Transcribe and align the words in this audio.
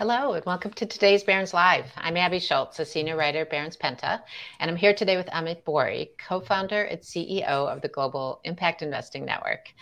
Hello, 0.00 0.32
and 0.32 0.42
welcome 0.46 0.72
to 0.72 0.86
today's 0.86 1.22
Barron's 1.24 1.52
Live. 1.52 1.92
I'm 1.98 2.16
Abby 2.16 2.38
Schultz, 2.38 2.78
a 2.78 2.86
senior 2.86 3.18
writer 3.18 3.40
at 3.40 3.50
Barron's 3.50 3.76
Penta, 3.76 4.22
and 4.58 4.70
I'm 4.70 4.76
here 4.78 4.94
today 4.94 5.18
with 5.18 5.26
Amit 5.26 5.62
Bouri, 5.62 6.08
co 6.16 6.40
founder 6.40 6.84
and 6.84 7.00
CEO 7.00 7.42
of 7.42 7.82
the 7.82 7.88
Global 7.88 8.40
Impact 8.44 8.80
Investing 8.80 9.26
Network. 9.26 9.74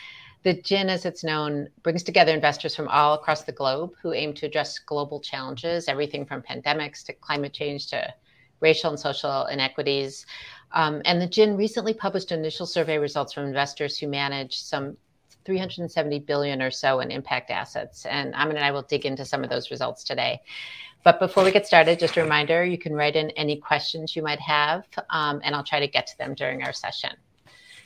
The 0.43 0.55
GIIN, 0.55 0.89
as 0.89 1.07
it's 1.07 1.23
known, 1.23 1.69
brings 1.85 2.03
together 2.03 2.35
investors 2.35 2.75
from 2.75 2.89
all 2.89 3.15
across 3.15 3.45
the 3.45 3.53
globe 3.53 3.93
who 4.03 4.13
aim 4.13 4.35
to 4.35 4.47
address 4.47 4.81
global 4.81 5.21
challenges, 5.21 5.87
everything 5.87 6.27
from 6.27 6.43
pandemics 6.43 7.05
to 7.05 7.13
climate 7.13 7.53
change 7.53 7.87
to 7.91 8.13
racial 8.59 8.91
and 8.91 8.99
social 8.99 9.47
inequities. 9.47 10.27
Um, 10.73 11.01
and 11.05 11.23
the 11.23 11.29
GIIN 11.29 11.57
recently 11.57 11.95
published 11.95 12.33
initial 12.33 12.67
survey 12.67 12.99
results 12.99 13.35
from 13.35 13.45
investors 13.45 13.97
who 13.97 14.09
manage 14.09 14.59
some 14.59 14.97
370 15.49 16.19
billion 16.19 16.61
or 16.61 16.71
so 16.71 17.01
in 17.01 17.11
impact 17.11 17.51
assets. 17.51 18.05
And 18.05 18.35
Amit 18.35 18.51
and 18.51 18.59
I 18.59 18.71
will 18.71 18.83
dig 18.83 19.07
into 19.07 19.25
some 19.25 19.43
of 19.43 19.49
those 19.49 19.71
results 19.71 20.05
today. 20.05 20.43
But 21.05 21.19
before 21.19 21.43
we 21.43 21.51
get 21.51 21.67
started, 21.67 21.99
just 21.99 22.19
a 22.19 22.23
reminder 22.23 22.63
you 22.67 22.77
can 22.77 22.93
write 22.93 23.17
in 23.17 23.31
any 23.31 23.57
questions 23.57 24.15
you 24.15 24.23
might 24.23 24.41
have, 24.41 24.85
um, 25.09 25.41
and 25.43 25.55
I'll 25.55 25.65
try 25.65 25.81
to 25.81 25.89
get 25.89 26.07
to 26.09 26.19
them 26.19 26.35
during 26.35 26.63
our 26.63 26.75
session. 26.75 27.13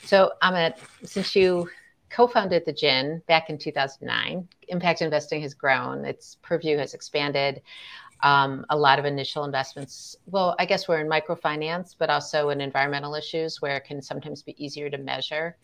So, 0.02 0.32
Amit, 0.42 0.74
since 1.04 1.36
you 1.36 1.68
co-founded 2.10 2.64
the 2.66 2.72
GIIN 2.72 3.22
back 3.26 3.48
in 3.48 3.58
2009. 3.58 4.48
Impact 4.68 5.02
investing 5.02 5.40
has 5.42 5.54
grown. 5.54 6.04
Its 6.04 6.36
purview 6.42 6.76
has 6.78 6.94
expanded. 6.94 7.62
Um, 8.24 8.64
a 8.70 8.76
lot 8.76 8.98
of 9.00 9.04
initial 9.04 9.44
investments. 9.44 10.16
Well, 10.26 10.54
I 10.60 10.64
guess 10.64 10.86
we're 10.86 11.00
in 11.00 11.08
microfinance, 11.08 11.96
but 11.98 12.08
also 12.08 12.50
in 12.50 12.60
environmental 12.60 13.16
issues 13.16 13.60
where 13.60 13.76
it 13.76 13.84
can 13.84 14.00
sometimes 14.00 14.42
be 14.42 14.54
easier 14.64 14.88
to 14.90 14.98
measure 14.98 15.56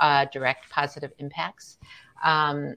uh, 0.00 0.24
direct 0.32 0.70
positive 0.70 1.12
impacts. 1.18 1.76
Um, 2.24 2.76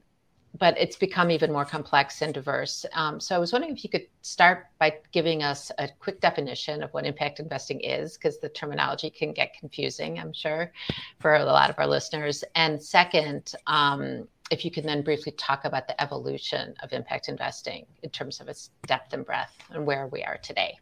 but 0.58 0.76
it's 0.76 0.96
become 0.96 1.30
even 1.30 1.52
more 1.52 1.64
complex 1.64 2.22
and 2.22 2.34
diverse. 2.34 2.84
Um, 2.92 3.20
so 3.20 3.34
I 3.36 3.38
was 3.38 3.52
wondering 3.52 3.72
if 3.72 3.84
you 3.84 3.88
could 3.88 4.08
start 4.20 4.66
by 4.78 4.98
giving 5.12 5.42
us 5.42 5.70
a 5.78 5.88
quick 6.00 6.20
definition 6.20 6.82
of 6.82 6.90
what 6.92 7.06
impact 7.06 7.40
investing 7.40 7.80
is, 7.80 8.18
because 8.18 8.38
the 8.40 8.48
terminology 8.48 9.10
can 9.10 9.32
get 9.32 9.54
confusing, 9.54 10.18
I'm 10.18 10.32
sure, 10.32 10.72
for 11.20 11.36
a 11.36 11.44
lot 11.44 11.70
of 11.70 11.78
our 11.78 11.86
listeners. 11.86 12.44
And 12.56 12.82
second, 12.82 13.54
um, 13.66 14.26
if 14.50 14.64
you 14.64 14.70
can 14.70 14.84
then 14.84 15.02
briefly 15.02 15.32
talk 15.32 15.64
about 15.64 15.86
the 15.86 16.00
evolution 16.02 16.74
of 16.82 16.92
impact 16.92 17.28
investing 17.28 17.86
in 18.02 18.10
terms 18.10 18.40
of 18.40 18.48
its 18.48 18.70
depth 18.86 19.12
and 19.12 19.24
breadth 19.24 19.56
and 19.70 19.86
where 19.86 20.08
we 20.08 20.22
are 20.22 20.38
today. 20.38 20.78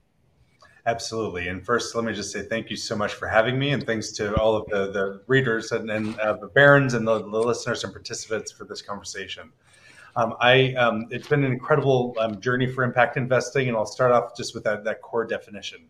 Absolutely. 0.86 1.48
And 1.48 1.64
first, 1.64 1.94
let 1.94 2.04
me 2.04 2.14
just 2.14 2.32
say 2.32 2.42
thank 2.42 2.70
you 2.70 2.76
so 2.76 2.96
much 2.96 3.12
for 3.12 3.28
having 3.28 3.58
me, 3.58 3.72
and 3.72 3.84
thanks 3.84 4.10
to 4.12 4.34
all 4.36 4.56
of 4.56 4.66
the, 4.68 4.90
the 4.90 5.22
readers 5.26 5.72
and, 5.72 5.90
and 5.90 6.18
uh, 6.18 6.32
the 6.34 6.46
Barron's 6.46 6.94
and 6.94 7.06
the, 7.06 7.18
the, 7.18 7.26
listeners 7.26 7.84
and 7.84 7.92
participants 7.92 8.50
for 8.50 8.64
this 8.64 8.80
conversation. 8.80 9.52
Um, 10.16 10.34
I 10.40 10.72
um, 10.74 11.06
it's 11.10 11.28
been 11.28 11.44
an 11.44 11.52
incredible 11.52 12.16
um, 12.18 12.40
journey 12.40 12.66
for 12.66 12.84
impact 12.84 13.18
investing, 13.18 13.68
and 13.68 13.76
I'll 13.76 13.84
start 13.84 14.12
off 14.12 14.34
just 14.34 14.54
with 14.54 14.64
that, 14.64 14.82
that 14.84 15.02
core 15.02 15.26
definition. 15.26 15.86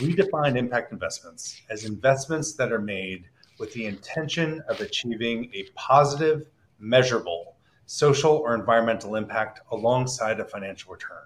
We 0.00 0.14
define 0.14 0.56
impact 0.56 0.92
investments 0.92 1.60
as 1.68 1.84
investments 1.84 2.54
that 2.54 2.72
are 2.72 2.80
made 2.80 3.24
with 3.58 3.72
the 3.72 3.86
intention 3.86 4.62
of 4.68 4.80
achieving 4.80 5.50
a 5.54 5.64
positive, 5.74 6.46
measurable 6.78 7.56
social 7.86 8.32
or 8.32 8.54
environmental 8.54 9.14
impact 9.14 9.60
alongside 9.70 10.40
a 10.40 10.44
financial 10.44 10.92
return. 10.92 11.22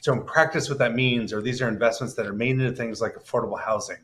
So, 0.00 0.12
in 0.12 0.22
practice, 0.22 0.68
what 0.68 0.78
that 0.78 0.94
means 0.94 1.32
are 1.32 1.42
these 1.42 1.60
are 1.60 1.68
investments 1.68 2.14
that 2.14 2.26
are 2.26 2.32
made 2.32 2.60
into 2.60 2.72
things 2.72 3.00
like 3.00 3.16
affordable 3.16 3.60
housing, 3.60 3.98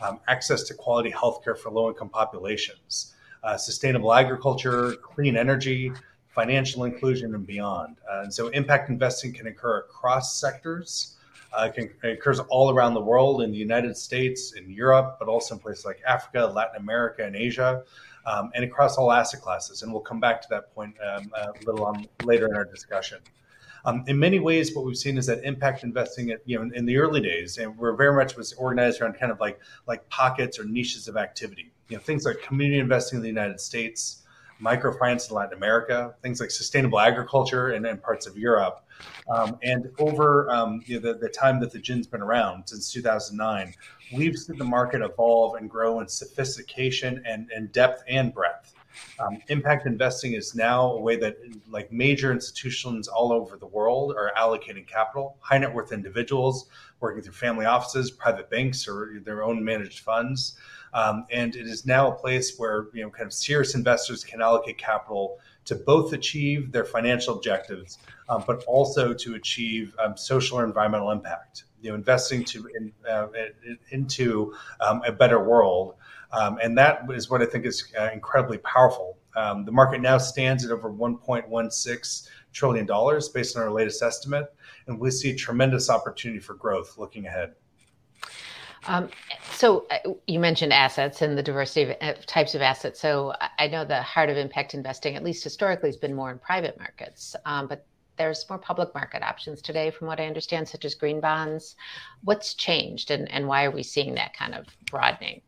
um, 0.00 0.20
access 0.28 0.62
to 0.64 0.74
quality 0.74 1.10
healthcare 1.10 1.56
for 1.56 1.70
low 1.70 1.88
income 1.88 2.10
populations, 2.10 3.14
uh, 3.42 3.56
sustainable 3.56 4.12
agriculture, 4.12 4.92
clean 5.02 5.36
energy, 5.36 5.90
financial 6.28 6.84
inclusion, 6.84 7.34
and 7.34 7.46
beyond. 7.46 7.96
Uh, 8.10 8.20
and 8.22 8.32
so, 8.32 8.48
impact 8.48 8.90
investing 8.90 9.32
can 9.32 9.46
occur 9.46 9.78
across 9.78 10.38
sectors. 10.38 11.16
Uh, 11.54 11.66
it, 11.66 11.74
can, 11.74 11.90
it 12.02 12.18
occurs 12.18 12.38
all 12.40 12.70
around 12.70 12.94
the 12.94 13.00
world 13.00 13.42
in 13.42 13.50
the 13.50 13.58
United 13.58 13.96
States, 13.96 14.52
in 14.52 14.70
Europe, 14.70 15.16
but 15.18 15.28
also 15.28 15.54
in 15.54 15.60
places 15.60 15.84
like 15.84 16.00
Africa, 16.06 16.50
Latin 16.54 16.76
America, 16.76 17.24
and 17.24 17.36
Asia, 17.36 17.82
um, 18.26 18.50
and 18.54 18.64
across 18.64 18.96
all 18.96 19.12
asset 19.12 19.40
classes. 19.40 19.82
And 19.82 19.92
we'll 19.92 20.02
come 20.02 20.20
back 20.20 20.40
to 20.42 20.48
that 20.50 20.74
point 20.74 20.94
um, 21.04 21.30
a 21.34 21.52
little 21.66 21.84
on 21.84 22.06
later 22.24 22.46
in 22.46 22.54
our 22.54 22.64
discussion. 22.64 23.18
Um, 23.84 24.04
in 24.06 24.18
many 24.18 24.38
ways, 24.38 24.74
what 24.74 24.84
we've 24.84 24.96
seen 24.96 25.18
is 25.18 25.26
that 25.26 25.42
impact 25.42 25.82
investing, 25.82 26.30
at, 26.30 26.40
you 26.44 26.56
know, 26.56 26.62
in, 26.62 26.74
in, 26.74 26.86
the 26.86 26.98
early 26.98 27.20
days, 27.20 27.58
and 27.58 27.76
we're 27.76 27.96
very 27.96 28.14
much 28.14 28.36
was 28.36 28.52
organized 28.52 29.00
around 29.00 29.14
kind 29.14 29.32
of 29.32 29.40
like 29.40 29.58
like 29.88 30.08
pockets 30.08 30.58
or 30.58 30.64
niches 30.64 31.08
of 31.08 31.16
activity. 31.16 31.72
You 31.88 31.96
know, 31.96 32.02
things 32.02 32.24
like 32.24 32.40
community 32.42 32.78
investing 32.78 33.16
in 33.16 33.22
the 33.22 33.28
United 33.28 33.60
States, 33.60 34.21
microfinance 34.62 35.28
in 35.28 35.36
Latin 35.36 35.56
America, 35.56 36.14
things 36.22 36.40
like 36.40 36.50
sustainable 36.50 37.00
agriculture 37.00 37.72
in, 37.72 37.84
in 37.84 37.98
parts 37.98 38.26
of 38.26 38.36
Europe. 38.36 38.84
Um, 39.28 39.58
and 39.62 39.88
over 39.98 40.50
um, 40.50 40.82
you 40.86 41.00
know, 41.00 41.12
the, 41.12 41.18
the 41.18 41.28
time 41.28 41.60
that 41.60 41.72
the 41.72 41.78
GIIN's 41.78 42.06
been 42.06 42.22
around 42.22 42.68
since 42.68 42.92
2009, 42.92 43.74
we've 44.12 44.36
seen 44.36 44.56
the 44.56 44.64
market 44.64 45.02
evolve 45.02 45.56
and 45.56 45.68
grow 45.68 46.00
in 46.00 46.08
sophistication 46.08 47.22
and, 47.26 47.50
and 47.54 47.72
depth 47.72 48.04
and 48.08 48.32
breadth. 48.32 48.74
Um, 49.18 49.38
impact 49.48 49.86
investing 49.86 50.34
is 50.34 50.54
now 50.54 50.92
a 50.92 51.00
way 51.00 51.16
that 51.16 51.38
like 51.68 51.90
major 51.90 52.30
institutions 52.30 53.08
all 53.08 53.32
over 53.32 53.56
the 53.56 53.66
world 53.66 54.14
are 54.16 54.32
allocating 54.38 54.86
capital, 54.86 55.38
high 55.40 55.58
net 55.58 55.72
worth 55.72 55.92
individuals 55.92 56.66
working 57.00 57.22
through 57.22 57.32
family 57.32 57.66
offices, 57.66 58.10
private 58.10 58.50
banks, 58.50 58.86
or 58.86 59.20
their 59.24 59.42
own 59.42 59.64
managed 59.64 60.00
funds. 60.00 60.56
Um, 60.94 61.26
and 61.30 61.56
it 61.56 61.66
is 61.66 61.86
now 61.86 62.10
a 62.10 62.14
place 62.14 62.58
where 62.58 62.88
you 62.92 63.02
know 63.02 63.10
kind 63.10 63.26
of 63.26 63.32
serious 63.32 63.74
investors 63.74 64.24
can 64.24 64.42
allocate 64.42 64.78
capital 64.78 65.38
to 65.64 65.74
both 65.74 66.12
achieve 66.12 66.72
their 66.72 66.84
financial 66.84 67.36
objectives, 67.36 67.98
um, 68.28 68.44
but 68.46 68.64
also 68.64 69.14
to 69.14 69.34
achieve 69.34 69.94
um, 69.98 70.16
social 70.16 70.58
or 70.58 70.64
environmental 70.64 71.10
impact. 71.10 71.64
You 71.80 71.90
know, 71.90 71.94
investing 71.96 72.44
to 72.44 72.68
in, 72.76 72.92
uh, 73.08 73.28
into 73.90 74.54
um, 74.80 75.02
a 75.04 75.12
better 75.12 75.42
world 75.42 75.94
um, 76.32 76.58
and 76.62 76.76
that 76.78 77.02
is 77.10 77.30
what 77.30 77.42
I 77.42 77.46
think 77.46 77.66
is 77.66 77.92
uh, 77.98 78.08
incredibly 78.12 78.58
powerful. 78.58 79.18
Um, 79.36 79.64
the 79.64 79.72
market 79.72 80.00
now 80.00 80.18
stands 80.18 80.64
at 80.64 80.70
over 80.70 80.90
1.16 80.90 82.28
trillion 82.52 82.86
dollars 82.86 83.28
based 83.28 83.56
on 83.56 83.62
our 83.62 83.70
latest 83.70 84.02
estimate, 84.02 84.52
and 84.86 84.98
we 84.98 85.10
see 85.10 85.34
tremendous 85.34 85.88
opportunity 85.88 86.40
for 86.40 86.54
growth 86.54 86.98
looking 86.98 87.26
ahead. 87.26 87.54
Um, 88.86 89.08
so 89.52 89.86
uh, 89.90 90.14
you 90.26 90.40
mentioned 90.40 90.72
assets 90.72 91.22
and 91.22 91.38
the 91.38 91.42
diversity 91.42 91.92
of 91.92 91.96
uh, 92.00 92.14
types 92.26 92.54
of 92.54 92.62
assets. 92.62 93.00
So 93.00 93.32
I 93.58 93.68
know 93.68 93.84
the 93.84 94.02
heart 94.02 94.28
of 94.28 94.36
impact 94.36 94.74
investing, 94.74 95.14
at 95.14 95.22
least 95.22 95.44
historically, 95.44 95.88
has 95.88 95.96
been 95.96 96.14
more 96.14 96.30
in 96.30 96.38
private 96.38 96.78
markets, 96.78 97.36
um, 97.44 97.68
but 97.68 97.86
there's 98.16 98.44
more 98.48 98.58
public 98.58 98.94
market 98.94 99.22
options 99.22 99.62
today, 99.62 99.90
from 99.90 100.06
what 100.06 100.20
I 100.20 100.26
understand, 100.26 100.68
such 100.68 100.84
as 100.84 100.94
green 100.94 101.20
bonds. 101.20 101.76
What's 102.24 102.54
changed, 102.54 103.10
and, 103.10 103.30
and 103.30 103.48
why 103.48 103.64
are 103.64 103.70
we 103.70 103.82
seeing 103.82 104.14
that 104.14 104.34
kind 104.34 104.54
of 104.54 104.66
broadening? 104.90 105.40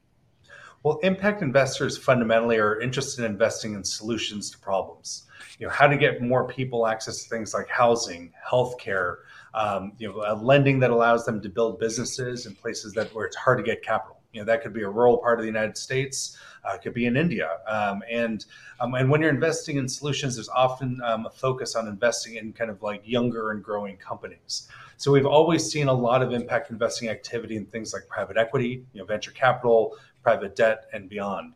Well, 0.83 0.99
impact 1.03 1.43
investors 1.43 1.97
fundamentally 1.97 2.59
are 2.59 2.81
interested 2.81 3.25
in 3.25 3.31
investing 3.31 3.75
in 3.75 3.85
solutions 3.85 4.51
to 4.51 4.59
problems. 4.59 5.25
You 5.59 5.67
know, 5.67 5.73
how 5.73 5.87
to 5.87 5.97
get 5.97 6.21
more 6.21 6.47
people 6.47 6.87
access 6.87 7.23
to 7.23 7.29
things 7.29 7.55
like 7.55 7.69
housing, 7.69 8.33
healthcare, 8.51 9.17
um, 9.55 9.93
you 9.99 10.09
know, 10.09 10.23
a 10.27 10.35
lending 10.35 10.81
that 10.81 10.91
allows 10.91 11.25
them 11.25 11.41
to 11.41 11.49
build 11.49 11.79
businesses 11.79 12.47
in 12.47 12.55
places 12.55 12.93
that 12.95 13.15
where 13.15 13.27
it's 13.27 13.37
hard 13.37 13.59
to 13.59 13.65
get 13.65 13.83
capital. 13.83 14.21
You 14.33 14.41
know, 14.41 14.47
that 14.47 14.63
could 14.63 14.73
be 14.73 14.83
a 14.83 14.89
rural 14.89 15.19
part 15.19 15.39
of 15.39 15.43
the 15.45 15.47
United 15.47 15.79
States, 15.79 16.37
uh, 16.65 16.77
could 16.77 16.93
be 16.93 17.07
in 17.07 17.17
India, 17.17 17.59
um, 17.69 18.03
and 18.11 18.45
um, 18.81 18.95
and 18.95 19.09
when 19.09 19.21
you're 19.21 19.31
investing 19.31 19.77
in 19.77 19.89
solutions, 19.89 20.35
there's 20.35 20.49
often 20.49 21.01
um, 21.05 21.27
a 21.27 21.31
focus 21.31 21.77
on 21.77 21.87
investing 21.87 22.35
in 22.35 22.53
kind 22.53 22.69
of 22.69 22.83
like 22.83 23.01
younger 23.05 23.53
and 23.53 23.63
growing 23.63 23.97
companies. 23.97 24.69
So 24.97 25.13
we've 25.13 25.27
always 25.27 25.71
seen 25.71 25.87
a 25.87 25.93
lot 25.93 26.21
of 26.21 26.33
impact 26.33 26.71
investing 26.71 27.09
activity 27.09 27.57
in 27.57 27.67
things 27.67 27.93
like 27.93 28.09
private 28.09 28.37
equity, 28.37 28.85
you 28.93 29.01
know, 29.01 29.05
venture 29.05 29.31
capital, 29.31 29.97
private 30.23 30.57
debt, 30.57 30.87
and 30.93 31.09
beyond. 31.09 31.53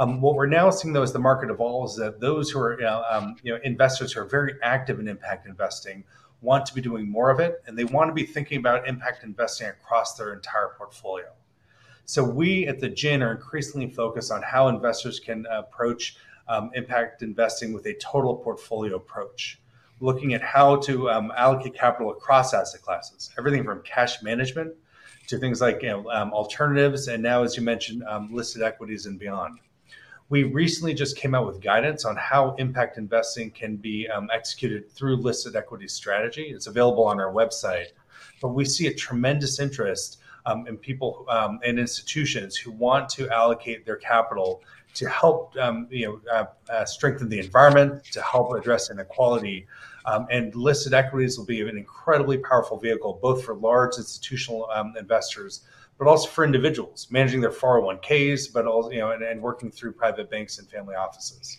Um, 0.00 0.20
what 0.20 0.34
we're 0.34 0.46
now 0.46 0.70
seeing, 0.70 0.92
though, 0.94 1.02
as 1.02 1.12
the 1.12 1.18
market 1.18 1.50
evolves, 1.50 1.96
that 1.96 2.20
those 2.20 2.50
who 2.50 2.58
are 2.58 2.84
um, 3.10 3.36
you 3.42 3.52
know 3.52 3.60
investors 3.62 4.12
who 4.12 4.20
are 4.20 4.26
very 4.26 4.54
active 4.62 4.98
in 4.98 5.06
impact 5.06 5.46
investing 5.46 6.04
want 6.40 6.66
to 6.66 6.74
be 6.74 6.80
doing 6.80 7.08
more 7.08 7.30
of 7.30 7.40
it, 7.40 7.62
and 7.66 7.76
they 7.76 7.84
want 7.84 8.08
to 8.08 8.14
be 8.14 8.24
thinking 8.24 8.58
about 8.58 8.86
impact 8.86 9.24
investing 9.24 9.68
across 9.68 10.14
their 10.14 10.32
entire 10.32 10.70
portfolio. 10.76 11.26
So 12.04 12.24
we 12.24 12.66
at 12.66 12.80
the 12.80 12.88
GIIN 12.88 13.22
are 13.22 13.32
increasingly 13.32 13.90
focused 13.90 14.32
on 14.32 14.42
how 14.42 14.68
investors 14.68 15.20
can 15.20 15.46
approach 15.50 16.16
um, 16.48 16.70
impact 16.74 17.22
investing 17.22 17.72
with 17.72 17.86
a 17.86 17.94
total 17.94 18.36
portfolio 18.36 18.96
approach. 18.96 19.60
looking 20.00 20.34
at 20.34 20.42
how 20.42 20.76
to 20.76 21.10
um, 21.10 21.32
allocate 21.36 21.74
capital 21.74 22.10
across 22.10 22.54
asset 22.54 22.80
classes, 22.82 23.30
everything 23.38 23.64
from 23.64 23.82
cash 23.82 24.22
management 24.22 24.72
to 25.26 25.38
things 25.38 25.60
like 25.60 25.82
you 25.82 25.88
know, 25.88 26.10
um, 26.10 26.32
alternatives, 26.32 27.08
and 27.08 27.22
now, 27.22 27.42
as 27.42 27.56
you 27.56 27.62
mentioned, 27.62 28.02
um, 28.04 28.32
listed 28.32 28.62
equities 28.62 29.06
and 29.06 29.18
beyond. 29.18 29.58
We 30.30 30.44
recently 30.44 30.92
just 30.92 31.16
came 31.16 31.34
out 31.34 31.46
with 31.46 31.60
guidance 31.62 32.04
on 32.04 32.14
how 32.16 32.54
impact 32.58 32.98
investing 32.98 33.50
can 33.50 33.76
be 33.76 34.06
um, 34.08 34.28
executed 34.32 34.90
through 34.90 35.16
listed 35.16 35.56
equity 35.56 35.88
strategy. 35.88 36.50
It's 36.54 36.66
available 36.66 37.04
on 37.04 37.18
our 37.18 37.32
website, 37.32 37.92
but 38.42 38.48
we 38.48 38.66
see 38.66 38.88
a 38.88 38.94
tremendous 38.94 39.58
interest 39.58 40.20
um, 40.44 40.66
in 40.66 40.76
people 40.76 41.24
um, 41.28 41.60
and 41.64 41.78
institutions 41.78 42.56
who 42.56 42.72
want 42.72 43.08
to 43.10 43.28
allocate 43.30 43.86
their 43.86 43.96
capital 43.96 44.62
to 44.94 45.08
help 45.08 45.56
um, 45.56 45.86
you 45.90 46.06
know 46.06 46.20
uh, 46.30 46.44
uh, 46.70 46.84
strengthen 46.84 47.28
the 47.28 47.38
environment, 47.38 48.04
to 48.12 48.20
help 48.20 48.52
address 48.52 48.90
inequality. 48.90 49.66
Um, 50.06 50.26
and 50.30 50.54
listed 50.54 50.94
equities 50.94 51.36
will 51.36 51.44
be 51.44 51.60
an 51.60 51.76
incredibly 51.76 52.38
powerful 52.38 52.78
vehicle, 52.78 53.18
both 53.20 53.44
for 53.44 53.54
large 53.54 53.96
institutional 53.98 54.68
um, 54.72 54.94
investors, 54.98 55.62
but 55.98 56.06
also 56.06 56.28
for 56.28 56.44
individuals 56.44 57.08
managing 57.10 57.40
their 57.40 57.50
401ks, 57.50 58.52
but 58.52 58.66
also 58.66 58.90
you 58.90 58.98
know 58.98 59.10
and, 59.10 59.22
and 59.22 59.42
working 59.42 59.70
through 59.70 59.92
private 59.92 60.30
banks 60.30 60.58
and 60.58 60.68
family 60.68 60.94
offices. 60.94 61.58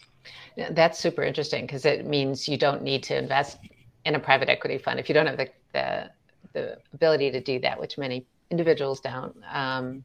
That's 0.72 1.00
super 1.00 1.24
interesting 1.24 1.66
because 1.66 1.86
it 1.86 2.06
means 2.06 2.48
you 2.48 2.58
don't 2.58 2.82
need 2.82 3.04
to 3.04 3.18
invest 3.18 3.58
in 4.06 4.16
a 4.16 4.20
private 4.20 4.50
equity 4.50 4.78
fund 4.78 5.00
if 5.00 5.08
you 5.08 5.14
don't 5.14 5.28
have 5.28 5.38
the, 5.38 5.50
the, 5.74 6.10
the 6.54 6.78
ability 6.94 7.32
to 7.32 7.42
do 7.42 7.60
that, 7.60 7.80
which 7.80 7.98
many 7.98 8.26
individuals 8.50 9.00
don't. 9.00 9.36
Um, 9.52 10.04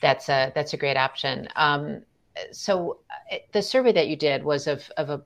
that's 0.00 0.28
a 0.28 0.52
that's 0.54 0.72
a 0.72 0.76
great 0.76 0.96
option. 0.96 1.48
Um, 1.56 2.02
so 2.50 2.98
uh, 3.30 3.36
the 3.52 3.62
survey 3.62 3.92
that 3.92 4.08
you 4.08 4.16
did 4.16 4.42
was 4.44 4.66
of 4.66 4.90
of 4.96 5.10
a 5.10 5.22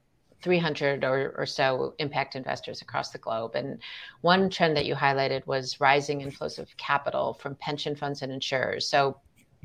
300 0.46 1.02
or, 1.02 1.34
or, 1.36 1.44
so 1.44 1.96
impact 1.98 2.36
investors 2.36 2.80
across 2.80 3.10
the 3.10 3.18
globe. 3.18 3.56
And 3.56 3.80
one 4.20 4.48
trend 4.48 4.76
that 4.76 4.86
you 4.86 4.94
highlighted 4.94 5.44
was 5.44 5.80
rising 5.80 6.20
inflows 6.20 6.60
of 6.60 6.68
capital 6.76 7.34
from 7.34 7.56
pension 7.56 7.96
funds 7.96 8.22
and 8.22 8.30
insurers. 8.30 8.88
So, 8.88 9.18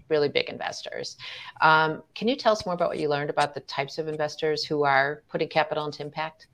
really 0.09 0.27
big 0.27 0.49
investors. 0.49 1.17
Um, 1.61 2.01
can 2.15 2.27
you 2.27 2.35
tell 2.35 2.53
us 2.53 2.65
more 2.65 2.73
about 2.73 2.89
what 2.89 2.99
you 2.99 3.09
learned 3.09 3.29
about 3.29 3.53
the 3.53 3.59
types 3.61 3.99
of 3.99 4.07
investors 4.07 4.65
who 4.65 4.83
are 4.83 5.21
putting 5.29 5.49
capital 5.49 5.85
into 5.85 6.01
impact? 6.01 6.47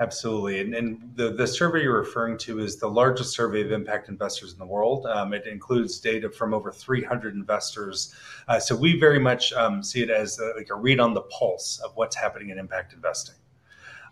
Absolutely. 0.00 0.60
And, 0.60 0.74
and, 0.74 1.12
the, 1.16 1.30
the 1.32 1.46
survey 1.46 1.82
you're 1.82 1.98
referring 1.98 2.38
to 2.38 2.60
is 2.60 2.76
the 2.76 2.88
largest 2.88 3.34
survey 3.34 3.62
of 3.62 3.72
impact 3.72 4.08
investors 4.08 4.52
in 4.52 4.58
the 4.58 4.66
world. 4.66 5.06
Um, 5.06 5.32
it 5.32 5.46
includes 5.46 5.98
data 5.98 6.30
from 6.30 6.54
over 6.54 6.70
300 6.70 7.34
investors. 7.34 8.14
Uh, 8.46 8.60
so 8.60 8.76
we 8.76 8.98
very 9.00 9.18
much 9.18 9.52
um, 9.54 9.82
see 9.82 10.02
it 10.02 10.10
as 10.10 10.38
a, 10.38 10.52
like 10.56 10.70
a 10.70 10.76
read 10.76 11.00
on 11.00 11.14
the 11.14 11.22
pulse 11.22 11.80
of 11.84 11.96
what's 11.96 12.14
happening 12.14 12.50
in 12.50 12.58
impact 12.58 12.92
investing. 12.92 13.34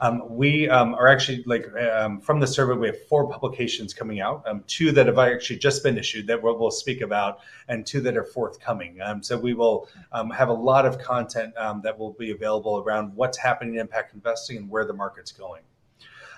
Um, 0.01 0.25
we 0.29 0.69
um, 0.69 0.95
are 0.95 1.07
actually 1.07 1.43
like 1.47 1.73
um, 1.77 2.21
from 2.21 2.41
the 2.41 2.47
survey, 2.47 2.75
we 2.75 2.89
have 2.89 3.07
four 3.07 3.31
publications 3.31 3.95
coming 3.95 4.21
out, 4.21 4.43
um, 4.47 4.63
two 4.67 4.93
that 4.93 5.07
have 5.07 5.19
actually 5.19 5.59
just 5.59 5.83
been 5.83 5.97
issued 5.97 6.27
that 6.27 6.43
we'll, 6.43 6.59
we'll 6.59 6.71
speak 6.73 7.01
about, 7.01 7.39
and 7.69 7.87
two 7.87 8.01
that 8.01 8.17
are 8.17 8.25
forthcoming. 8.25 9.01
So 9.23 9.39
we 9.39 9.55
will 9.55 9.89
have 10.13 10.49
a 10.49 10.53
lot 10.53 10.85
of 10.85 10.99
content 10.99 11.55
that 11.55 11.97
will 11.97 12.13
be 12.13 12.33
available 12.33 12.83
around 12.85 13.15
what's 13.15 13.39
happening 13.39 13.75
in 13.77 13.81
impact 13.81 14.13
investing 14.13 14.59
and 14.59 14.69
where 14.69 14.85
the 14.85 14.93
market's 14.93 15.33
going. 15.33 15.63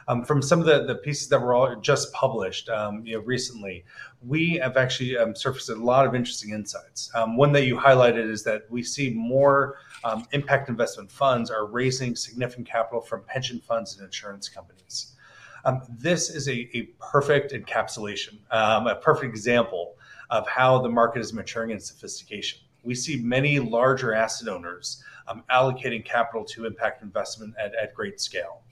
Um, 0.08 0.24
from 0.24 0.40
some 0.40 0.58
of 0.58 0.64
the, 0.64 0.84
the 0.84 0.94
pieces 0.94 1.28
that 1.28 1.40
were 1.40 1.52
all 1.52 1.76
just 1.76 2.10
published 2.14 2.70
um, 2.70 3.04
you 3.04 3.16
know, 3.16 3.22
recently, 3.24 3.84
we 4.26 4.54
have 4.54 4.78
actually 4.78 5.18
um, 5.18 5.34
surfaced 5.36 5.68
a 5.68 5.74
lot 5.74 6.06
of 6.06 6.14
interesting 6.14 6.50
insights. 6.50 7.10
Um, 7.14 7.36
one 7.36 7.52
that 7.52 7.66
you 7.66 7.76
highlighted 7.76 8.28
is 8.28 8.42
that 8.44 8.62
we 8.70 8.82
see 8.82 9.10
more 9.10 9.76
um, 10.04 10.24
impact 10.32 10.70
investment 10.70 11.12
funds 11.12 11.50
are 11.50 11.66
raising 11.66 12.16
significant 12.16 12.66
capital 12.66 13.02
from 13.02 13.22
pension 13.24 13.60
funds 13.60 13.96
and 13.96 14.06
insurance 14.06 14.48
companies. 14.48 15.14
Um, 15.66 15.82
this 15.90 16.30
is 16.30 16.48
a, 16.48 16.70
a 16.74 16.84
perfect 17.00 17.52
encapsulation, 17.52 18.38
a 18.50 18.94
perfect 19.02 19.28
example 19.28 19.96
of 20.30 20.48
how 20.48 20.80
the 20.80 20.88
market 20.88 21.20
is 21.20 21.34
maturing 21.34 21.70
in 21.70 21.80
sophistication. 21.80 22.60
We 22.82 22.94
see 22.94 23.16
many 23.16 23.58
larger 23.58 24.14
asset 24.14 24.48
owners 24.48 25.02
allocating 25.50 26.02
capital 26.02 26.44
to 26.46 26.64
impact 26.64 27.02
investment 27.02 27.54
at, 27.58 27.74
at 27.74 27.92
great 27.92 28.20
scale 28.20 28.62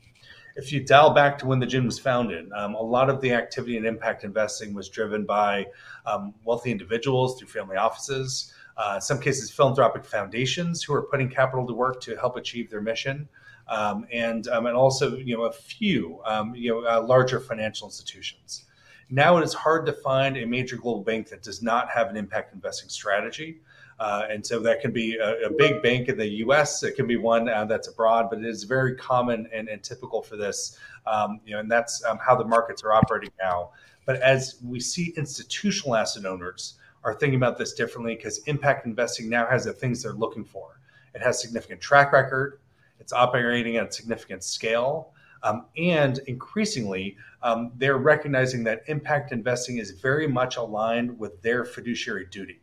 if 0.56 0.72
you 0.72 0.82
dial 0.82 1.10
back 1.10 1.38
to 1.38 1.46
when 1.46 1.58
the 1.60 1.66
GIIN 1.66 1.84
was 1.84 1.98
founded, 1.98 2.50
um, 2.52 2.74
a 2.74 2.82
lot 2.82 3.10
of 3.10 3.20
the 3.20 3.32
activity 3.32 3.76
in 3.76 3.84
impact 3.84 4.24
investing 4.24 4.74
was 4.74 4.88
driven 4.88 5.24
by 5.24 5.66
um, 6.06 6.34
wealthy 6.44 6.70
individuals 6.70 7.38
through 7.38 7.48
family 7.48 7.76
offices, 7.76 8.52
uh, 8.78 8.98
some 8.98 9.20
cases, 9.20 9.50
philanthropic 9.50 10.04
foundations 10.04 10.82
who 10.82 10.94
are 10.94 11.02
putting 11.02 11.28
capital 11.28 11.66
to 11.66 11.74
work 11.74 12.00
to 12.00 12.16
help 12.16 12.36
achieve 12.36 12.70
their 12.70 12.80
mission. 12.80 13.28
Um, 13.68 14.06
and 14.12 14.46
um, 14.48 14.66
and 14.66 14.76
also, 14.76 15.16
you 15.16 15.36
know, 15.36 15.44
a 15.44 15.52
few, 15.52 16.20
um, 16.24 16.54
you 16.54 16.70
know, 16.70 16.88
uh, 16.88 17.02
larger 17.02 17.40
financial 17.40 17.88
institutions. 17.88 18.64
Now 19.10 19.38
it 19.38 19.42
is 19.42 19.54
hard 19.54 19.86
to 19.86 19.92
find 19.92 20.36
a 20.36 20.46
major 20.46 20.76
global 20.76 21.02
bank 21.02 21.28
that 21.30 21.42
does 21.42 21.62
not 21.62 21.90
have 21.90 22.08
an 22.08 22.16
impact 22.16 22.54
investing 22.54 22.88
strategy. 22.88 23.58
Uh, 23.98 24.26
and 24.31 24.44
so 24.44 24.60
that 24.60 24.81
can 24.81 24.93
be 24.93 25.16
a, 25.16 25.46
a, 25.46 25.50
big 25.50 25.82
bank 25.82 26.08
in 26.08 26.19
the 26.19 26.28
US, 26.44 26.82
it 26.82 26.96
can 26.96 27.06
be 27.06 27.16
one 27.16 27.48
uh, 27.48 27.64
that's 27.64 27.88
abroad, 27.88 28.28
but 28.28 28.38
it 28.38 28.44
is 28.44 28.64
very 28.64 28.94
common 28.94 29.48
and, 29.54 29.69
and 29.69 29.82
typical 29.82 30.20
for 30.20 30.37
this. 30.37 30.78
Um, 31.06 31.40
you 31.46 31.54
know, 31.54 31.60
and 31.60 31.70
that's 31.70 32.04
um, 32.04 32.19
how 32.19 32.37
the 32.37 32.44
markets 32.44 32.84
are 32.84 32.93
operating 32.93 33.31
now. 33.40 33.70
But 34.04 34.20
as 34.20 34.56
we 34.62 34.81
see 34.81 35.14
institutional 35.16 35.96
asset 35.96 36.26
owners 36.26 36.75
are 37.04 37.14
thinking 37.14 37.37
about 37.37 37.56
this 37.56 37.72
differently 37.72 38.16
because 38.16 38.38
impact 38.46 38.84
investing 38.84 39.31
now 39.31 39.46
has 39.46 39.64
the 39.64 39.72
things 39.72 40.02
they're 40.02 40.12
looking 40.12 40.44
for. 40.44 40.81
It 41.14 41.22
has 41.22 41.40
significant 41.40 41.81
track 41.81 42.12
record, 42.12 42.60
it's 42.99 43.12
operating 43.12 43.76
at 43.76 43.94
significant 43.94 44.42
scale. 44.44 45.12
Um, 45.42 45.66
and 45.76 46.19
increasingly, 46.26 47.16
um, 47.42 47.70
they're 47.76 47.99
recognizing 47.99 48.64
that 48.64 48.82
impact 48.88 49.31
investing 49.32 49.78
is 49.78 49.92
very 49.92 50.26
much 50.26 50.56
aligned 50.56 51.16
with 51.16 51.40
their 51.42 51.64
fiduciary 51.64 52.26
duty. 52.26 52.60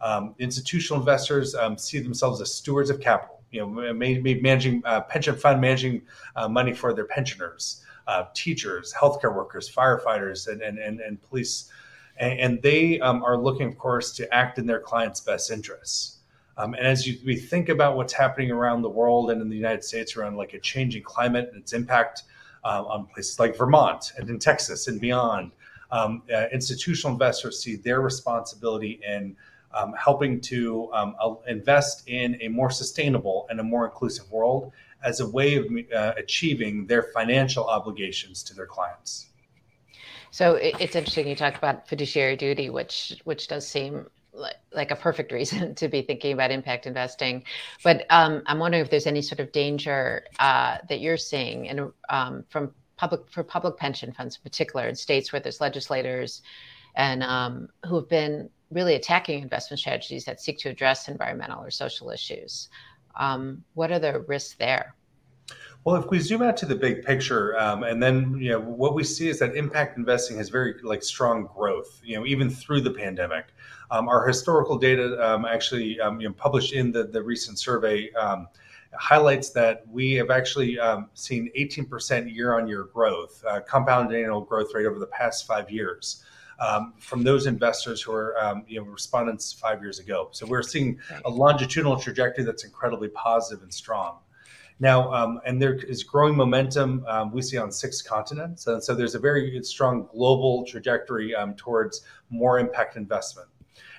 Um, 0.00 0.34
institutional 0.38 1.00
investors 1.00 1.54
um, 1.54 1.76
see 1.76 1.98
themselves 1.98 2.40
as 2.40 2.54
stewards 2.54 2.90
of 2.90 3.00
capital. 3.00 3.42
You 3.50 3.66
know, 3.66 3.94
maybe 3.94 4.40
managing 4.40 4.82
uh, 4.84 5.00
pension 5.02 5.34
fund 5.34 5.60
managing 5.60 6.02
uh, 6.36 6.48
money 6.48 6.74
for 6.74 6.92
their 6.92 7.06
pensioners, 7.06 7.82
uh, 8.06 8.24
teachers, 8.34 8.92
healthcare 8.92 9.34
workers, 9.34 9.70
firefighters, 9.70 10.48
and 10.48 10.60
and 10.60 10.78
and, 10.78 11.00
and 11.00 11.22
police, 11.22 11.70
and, 12.18 12.38
and 12.38 12.62
they 12.62 13.00
um, 13.00 13.22
are 13.24 13.38
looking, 13.38 13.66
of 13.66 13.78
course, 13.78 14.12
to 14.12 14.34
act 14.34 14.58
in 14.58 14.66
their 14.66 14.80
clients' 14.80 15.20
best 15.20 15.50
interests. 15.50 16.18
Um, 16.58 16.74
and 16.74 16.86
as 16.86 17.06
you, 17.06 17.18
we 17.24 17.36
think 17.36 17.68
about 17.68 17.96
what's 17.96 18.12
happening 18.12 18.50
around 18.50 18.82
the 18.82 18.90
world 18.90 19.30
and 19.30 19.40
in 19.40 19.48
the 19.48 19.56
United 19.56 19.84
States 19.84 20.16
around 20.16 20.36
like 20.36 20.54
a 20.54 20.58
changing 20.58 21.04
climate 21.04 21.48
and 21.52 21.62
its 21.62 21.72
impact 21.72 22.24
um, 22.64 22.84
on 22.86 23.06
places 23.06 23.38
like 23.38 23.56
Vermont 23.56 24.12
and 24.18 24.28
in 24.28 24.38
Texas 24.40 24.88
and 24.88 25.00
beyond, 25.00 25.52
um, 25.92 26.22
uh, 26.34 26.46
institutional 26.52 27.12
investors 27.12 27.62
see 27.62 27.76
their 27.76 28.00
responsibility 28.00 29.00
in 29.06 29.36
um, 29.72 29.92
helping 29.92 30.40
to 30.40 30.90
um, 30.92 31.14
invest 31.46 32.08
in 32.08 32.38
a 32.40 32.48
more 32.48 32.70
sustainable 32.70 33.46
and 33.50 33.60
a 33.60 33.62
more 33.62 33.84
inclusive 33.84 34.30
world 34.30 34.72
as 35.02 35.20
a 35.20 35.28
way 35.28 35.56
of 35.56 35.66
uh, 35.94 36.12
achieving 36.16 36.86
their 36.86 37.02
financial 37.14 37.64
obligations 37.66 38.42
to 38.42 38.54
their 38.54 38.66
clients. 38.66 39.26
So 40.30 40.54
it's 40.54 40.94
interesting 40.94 41.26
you 41.26 41.34
talk 41.34 41.56
about 41.56 41.88
fiduciary 41.88 42.36
duty, 42.36 42.68
which 42.68 43.20
which 43.24 43.48
does 43.48 43.66
seem 43.66 44.06
like, 44.32 44.56
like 44.72 44.90
a 44.90 44.96
perfect 44.96 45.32
reason 45.38 45.74
to 45.76 45.88
be 45.88 46.02
thinking 46.02 46.32
about 46.32 46.50
impact 46.50 46.86
investing. 46.86 47.44
But 47.82 48.06
um, 48.10 48.42
I'm 48.46 48.58
wondering 48.58 48.82
if 48.82 48.90
there's 48.90 49.06
any 49.06 49.22
sort 49.22 49.40
of 49.40 49.52
danger 49.52 50.24
uh, 50.38 50.78
that 50.88 51.00
you're 51.00 51.16
seeing 51.16 51.68
and 51.68 51.92
um, 52.08 52.44
from 52.48 52.72
public 52.96 53.28
for 53.30 53.42
public 53.42 53.76
pension 53.76 54.12
funds 54.12 54.36
in 54.36 54.42
particular 54.42 54.88
in 54.88 54.94
states 54.96 55.32
where 55.32 55.40
there's 55.40 55.60
legislators 55.60 56.42
and 56.94 57.22
um, 57.22 57.68
who 57.86 57.94
have 57.94 58.08
been 58.08 58.50
really 58.70 58.94
attacking 58.94 59.42
investment 59.42 59.80
strategies 59.80 60.24
that 60.24 60.40
seek 60.40 60.58
to 60.58 60.68
address 60.68 61.08
environmental 61.08 61.62
or 61.62 61.70
social 61.70 62.10
issues. 62.10 62.68
Um, 63.16 63.64
what 63.74 63.90
are 63.90 63.98
the 63.98 64.20
risks 64.20 64.54
there? 64.58 64.94
Well, 65.84 65.96
if 65.96 66.10
we 66.10 66.18
zoom 66.18 66.42
out 66.42 66.56
to 66.58 66.66
the 66.66 66.74
big 66.74 67.02
picture, 67.04 67.58
um, 67.58 67.82
and 67.82 68.02
then 68.02 68.36
you 68.38 68.50
know 68.50 68.60
what 68.60 68.94
we 68.94 69.04
see 69.04 69.28
is 69.28 69.38
that 69.38 69.56
impact 69.56 69.96
investing 69.96 70.36
has 70.36 70.48
very 70.50 70.74
like 70.82 71.02
strong 71.02 71.48
growth. 71.54 72.00
You 72.04 72.18
know, 72.18 72.26
even 72.26 72.50
through 72.50 72.82
the 72.82 72.90
pandemic, 72.90 73.46
um, 73.90 74.08
our 74.08 74.26
historical 74.26 74.76
data 74.76 75.16
um, 75.24 75.44
actually 75.46 75.98
um, 76.00 76.20
you 76.20 76.28
know, 76.28 76.34
published 76.34 76.74
in 76.74 76.92
the 76.92 77.04
the 77.04 77.22
recent 77.22 77.58
survey 77.58 78.12
um, 78.12 78.48
highlights 78.92 79.50
that 79.50 79.84
we 79.88 80.12
have 80.14 80.30
actually 80.30 80.78
um, 80.78 81.08
seen 81.14 81.50
18% 81.56 82.34
year-on-year 82.34 82.84
growth, 82.92 83.42
uh, 83.48 83.60
compound 83.60 84.14
annual 84.14 84.40
growth 84.40 84.74
rate 84.74 84.86
over 84.86 84.98
the 84.98 85.06
past 85.06 85.46
five 85.46 85.70
years 85.70 86.24
um, 86.58 86.94
from 86.98 87.22
those 87.22 87.46
investors 87.46 88.02
who 88.02 88.12
are 88.12 88.38
um, 88.42 88.64
you 88.68 88.80
know 88.80 88.86
respondents 88.86 89.52
five 89.52 89.80
years 89.80 89.98
ago. 89.98 90.28
So 90.32 90.46
we're 90.46 90.62
seeing 90.62 90.98
a 91.24 91.30
longitudinal 91.30 91.98
trajectory 91.98 92.44
that's 92.44 92.64
incredibly 92.64 93.08
positive 93.08 93.62
and 93.62 93.72
strong. 93.72 94.18
Now, 94.80 95.12
um, 95.12 95.40
and 95.44 95.60
there 95.60 95.74
is 95.74 96.04
growing 96.04 96.36
momentum 96.36 97.04
um, 97.08 97.32
we 97.32 97.42
see 97.42 97.58
on 97.58 97.72
six 97.72 98.00
continents. 98.00 98.66
And 98.66 98.82
so 98.82 98.94
there's 98.94 99.16
a 99.16 99.18
very 99.18 99.60
strong 99.64 100.08
global 100.12 100.64
trajectory 100.66 101.34
um, 101.34 101.54
towards 101.54 102.02
more 102.30 102.60
impact 102.60 102.96
investment. 102.96 103.48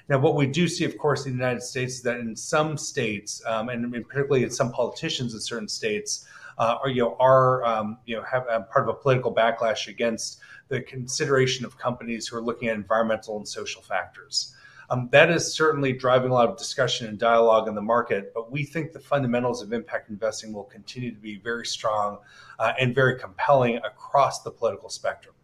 Now, 0.07 0.17
what 0.17 0.35
we 0.35 0.47
do 0.47 0.67
see, 0.67 0.85
of 0.85 0.97
course, 0.97 1.25
in 1.25 1.33
the 1.33 1.37
United 1.37 1.61
States 1.61 1.95
is 1.95 2.01
that 2.03 2.19
in 2.19 2.35
some 2.35 2.77
states, 2.77 3.43
um, 3.45 3.69
and 3.69 3.91
particularly 3.91 4.43
in 4.43 4.49
some 4.49 4.71
politicians 4.71 5.33
in 5.33 5.39
certain 5.39 5.67
states, 5.67 6.25
uh, 6.57 6.77
are 6.83 6.89
you 6.89 7.01
know 7.03 7.15
are 7.19 7.63
um, 7.63 7.97
you 8.05 8.15
know 8.15 8.23
have 8.23 8.45
part 8.69 8.87
of 8.87 8.89
a 8.89 8.93
political 8.93 9.33
backlash 9.33 9.87
against 9.87 10.39
the 10.69 10.81
consideration 10.81 11.65
of 11.65 11.77
companies 11.77 12.27
who 12.27 12.37
are 12.37 12.41
looking 12.41 12.69
at 12.69 12.75
environmental 12.75 13.37
and 13.37 13.47
social 13.47 13.81
factors. 13.81 14.55
Um, 14.91 15.07
that 15.11 15.29
is 15.29 15.53
certainly 15.53 15.93
driving 15.93 16.31
a 16.31 16.33
lot 16.33 16.49
of 16.49 16.57
discussion 16.57 17.07
and 17.07 17.19
dialogue 17.19 17.67
in 17.67 17.75
the 17.75 17.81
market, 17.81 18.31
but 18.33 18.51
we 18.51 18.63
think 18.63 18.91
the 18.91 18.99
fundamentals 18.99 19.61
of 19.61 19.71
impact 19.71 20.09
investing 20.09 20.51
will 20.51 20.63
continue 20.63 21.11
to 21.11 21.19
be 21.19 21.37
very 21.37 21.65
strong 21.65 22.17
uh, 22.57 22.73
and 22.79 22.95
very 22.95 23.19
compelling 23.19 23.77
across 23.77 24.41
the 24.41 24.49
political 24.49 24.89
spectrum. 24.89 25.35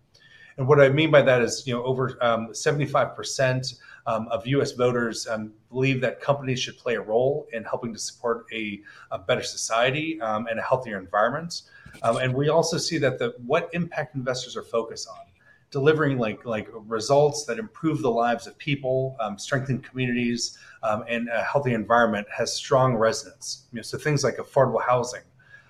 And 0.58 0.68
what 0.68 0.80
I 0.80 0.90
mean 0.90 1.12
by 1.12 1.22
that 1.22 1.42
is, 1.42 1.68
you 1.68 1.74
know, 1.74 1.84
over 1.84 2.18
um, 2.22 2.48
75% 2.48 3.76
um, 4.08 4.28
of 4.30 4.48
U.S. 4.48 4.72
voters 4.72 5.28
um, 5.28 5.52
believe 5.70 6.02
that 6.02 6.22
companies 6.22 6.60
should 6.60 6.78
play 6.78 6.96
a 6.96 7.02
role 7.02 7.48
in 7.54 7.64
helping 7.64 7.94
to 7.94 8.00
support 8.00 8.46
a, 8.54 8.82
a 9.12 9.20
better 9.20 9.44
society 9.44 10.20
um, 10.22 10.48
and 10.48 10.60
a 10.60 10.64
healthier 10.64 10.98
environment. 10.98 11.64
Um, 12.04 12.18
and 12.18 12.34
we 12.34 12.50
also 12.50 12.78
see 12.78 12.98
that 13.00 13.20
the 13.20 13.36
what 13.46 13.70
impact 13.74 14.16
investors 14.16 14.56
are 14.56 14.64
focused 14.64 15.08
on 15.08 15.26
delivering 15.72 16.18
like 16.18 16.46
like 16.46 16.70
results 16.88 17.44
that 17.44 17.60
improve 17.60 18.02
the 18.02 18.10
lives 18.10 18.48
of 18.48 18.58
people, 18.58 19.16
um, 19.20 19.38
strengthen 19.38 19.80
communities, 19.80 20.58
um, 20.84 21.04
and 21.08 21.28
a 21.28 21.44
healthy 21.44 21.74
environment 21.74 22.26
has 22.36 22.54
strong 22.54 22.96
resonance. 22.96 23.66
You 23.74 23.78
know, 23.78 23.82
so 23.82 23.98
things 23.98 24.24
like 24.24 24.38
affordable 24.38 24.82
housing, 24.82 25.24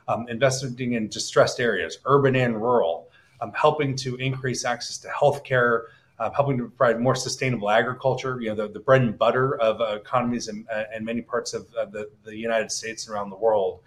um, 0.07 0.27
investing 0.29 0.93
in 0.93 1.07
distressed 1.07 1.59
areas, 1.59 1.97
urban 2.05 2.35
and 2.35 2.61
rural, 2.61 3.09
um, 3.41 3.51
helping 3.53 3.95
to 3.97 4.15
increase 4.17 4.63
access 4.63 4.99
to 4.99 5.07
healthcare, 5.07 5.85
uh, 6.19 6.29
helping 6.31 6.57
to 6.59 6.69
provide 6.69 7.01
more 7.01 7.15
sustainable 7.15 7.69
agriculture. 7.69 8.39
You 8.39 8.49
know, 8.49 8.55
the, 8.55 8.67
the 8.73 8.79
bread 8.79 9.01
and 9.01 9.17
butter 9.17 9.59
of 9.59 9.81
uh, 9.81 9.95
economies 9.95 10.49
in, 10.49 10.67
uh, 10.71 10.83
in, 10.95 11.03
many 11.03 11.21
parts 11.21 11.53
of, 11.53 11.69
the, 11.71 12.09
the 12.23 12.37
United 12.37 12.71
States 12.71 13.07
and 13.07 13.15
around 13.15 13.31
the 13.31 13.37
world. 13.37 13.79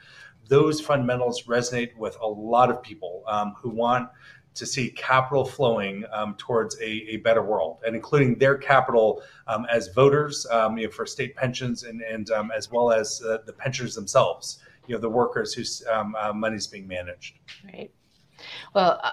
Those 0.48 0.80
fundamentals 0.80 1.44
resonate 1.44 1.96
with 1.96 2.16
a 2.20 2.26
lot 2.26 2.70
of 2.70 2.82
people 2.82 3.22
um, 3.26 3.54
who 3.60 3.70
want 3.70 4.08
to 4.54 4.66
see 4.66 4.90
capital 4.90 5.44
flowing 5.44 6.04
um, 6.12 6.34
towards 6.36 6.76
a, 6.80 6.86
a, 6.86 7.16
better 7.18 7.42
world, 7.42 7.78
and 7.86 7.94
including 7.94 8.36
their 8.38 8.58
capital 8.58 9.22
um, 9.46 9.66
as 9.70 9.88
voters 9.88 10.46
um, 10.50 10.76
you 10.76 10.86
know, 10.86 10.90
for 10.90 11.06
state 11.06 11.36
pensions, 11.36 11.84
and, 11.84 12.02
and 12.02 12.30
um, 12.30 12.50
as 12.50 12.70
well 12.70 12.90
as 12.90 13.22
uh, 13.22 13.38
the 13.46 13.52
pensioners 13.52 13.94
themselves. 13.94 14.58
You 14.88 14.94
know, 14.94 15.00
the 15.00 15.08
workers 15.10 15.52
whose 15.52 15.84
um, 15.90 16.16
uh, 16.18 16.32
money 16.32 16.56
is 16.56 16.66
being 16.66 16.88
managed. 16.88 17.38
Right. 17.64 17.90
Well, 18.74 19.00
uh, 19.02 19.10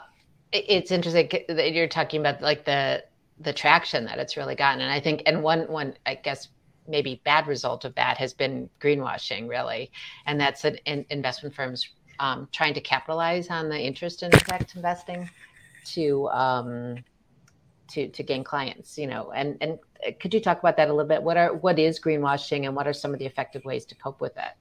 it's 0.51 0.91
interesting 0.91 1.29
that 1.49 1.73
you're 1.73 1.87
talking 1.87 2.21
about 2.21 2.41
like 2.41 2.65
the 2.65 3.03
the 3.39 3.51
traction 3.51 4.05
that 4.05 4.17
it's 4.17 4.37
really 4.37 4.55
gotten, 4.55 4.81
and 4.81 4.91
I 4.91 4.99
think, 4.99 5.23
and 5.25 5.43
one 5.43 5.61
one 5.67 5.95
I 6.05 6.15
guess 6.15 6.47
maybe 6.87 7.21
bad 7.23 7.47
result 7.47 7.85
of 7.85 7.95
that 7.95 8.17
has 8.17 8.33
been 8.33 8.69
greenwashing, 8.81 9.47
really, 9.47 9.91
and 10.25 10.39
that's 10.39 10.65
an 10.65 10.77
in 10.85 11.05
investment 11.09 11.55
firms 11.55 11.89
um, 12.19 12.47
trying 12.51 12.73
to 12.73 12.81
capitalize 12.81 13.49
on 13.49 13.69
the 13.69 13.79
interest 13.79 14.23
in 14.23 14.31
impact 14.31 14.75
investing 14.75 15.29
to 15.85 16.27
um, 16.29 16.95
to 17.89 18.09
to 18.09 18.23
gain 18.23 18.43
clients. 18.43 18.97
You 18.97 19.07
know, 19.07 19.31
and 19.31 19.57
and 19.61 19.79
could 20.19 20.33
you 20.33 20.39
talk 20.39 20.59
about 20.59 20.77
that 20.77 20.89
a 20.89 20.93
little 20.93 21.07
bit? 21.07 21.21
What 21.21 21.37
are 21.37 21.53
what 21.53 21.79
is 21.79 21.99
greenwashing, 21.99 22.65
and 22.65 22.75
what 22.75 22.87
are 22.87 22.93
some 22.93 23.13
of 23.13 23.19
the 23.19 23.25
effective 23.25 23.65
ways 23.65 23.85
to 23.85 23.95
cope 23.95 24.21
with 24.21 24.35
that? 24.35 24.57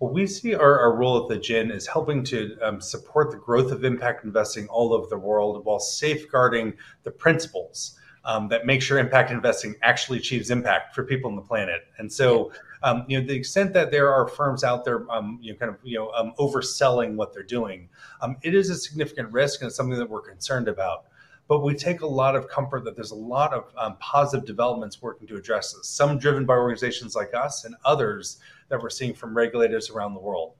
Well, 0.00 0.12
we 0.12 0.28
see 0.28 0.54
our, 0.54 0.78
our 0.78 0.94
role 0.94 1.20
at 1.22 1.28
the 1.28 1.40
GIIN 1.40 1.72
is 1.72 1.88
helping 1.88 2.22
to 2.24 2.56
um, 2.62 2.80
support 2.80 3.32
the 3.32 3.36
growth 3.36 3.72
of 3.72 3.84
impact 3.84 4.24
investing 4.24 4.68
all 4.68 4.92
over 4.92 5.08
the 5.08 5.18
world 5.18 5.64
while 5.64 5.80
safeguarding 5.80 6.74
the 7.02 7.10
principles 7.10 7.98
um, 8.28 8.46
that 8.48 8.66
make 8.66 8.82
sure 8.82 8.98
impact 8.98 9.30
investing 9.30 9.74
actually 9.82 10.18
achieves 10.18 10.50
impact 10.50 10.94
for 10.94 11.02
people 11.02 11.30
on 11.30 11.34
the 11.34 11.42
planet. 11.42 11.86
And 11.96 12.12
so, 12.12 12.52
um, 12.82 13.06
you 13.08 13.18
know, 13.18 13.26
the 13.26 13.34
extent 13.34 13.72
that 13.72 13.90
there 13.90 14.12
are 14.12 14.28
firms 14.28 14.62
out 14.62 14.84
there, 14.84 15.10
um, 15.10 15.38
you 15.40 15.52
know, 15.52 15.58
kind 15.58 15.70
of, 15.70 15.78
you 15.82 15.98
know, 15.98 16.10
um, 16.10 16.34
overselling 16.38 17.16
what 17.16 17.32
they're 17.32 17.42
doing, 17.42 17.88
um, 18.20 18.36
it 18.42 18.54
is 18.54 18.68
a 18.68 18.76
significant 18.76 19.32
risk 19.32 19.62
and 19.62 19.68
it's 19.68 19.76
something 19.76 19.98
that 19.98 20.08
we're 20.08 20.20
concerned 20.20 20.68
about. 20.68 21.06
But 21.48 21.60
we 21.60 21.74
take 21.74 22.02
a 22.02 22.06
lot 22.06 22.36
of 22.36 22.50
comfort 22.50 22.84
that 22.84 22.94
there's 22.94 23.12
a 23.12 23.16
lot 23.16 23.54
of 23.54 23.72
um, 23.78 23.96
positive 23.98 24.46
developments 24.46 25.00
working 25.00 25.26
to 25.28 25.36
address 25.36 25.72
this. 25.72 25.88
Some 25.88 26.18
driven 26.18 26.44
by 26.44 26.54
organizations 26.54 27.16
like 27.16 27.32
us, 27.32 27.64
and 27.64 27.74
others 27.86 28.40
that 28.68 28.82
we're 28.82 28.90
seeing 28.90 29.14
from 29.14 29.34
regulators 29.34 29.88
around 29.88 30.12
the 30.12 30.20
world. 30.20 30.52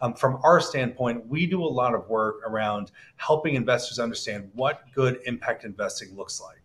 Um, 0.00 0.14
from 0.14 0.38
our 0.44 0.60
standpoint, 0.60 1.26
we 1.26 1.46
do 1.46 1.64
a 1.64 1.66
lot 1.66 1.92
of 1.92 2.08
work 2.08 2.36
around 2.46 2.92
helping 3.16 3.56
investors 3.56 3.98
understand 3.98 4.48
what 4.54 4.84
good 4.94 5.18
impact 5.26 5.64
investing 5.64 6.14
looks 6.14 6.40
like. 6.40 6.57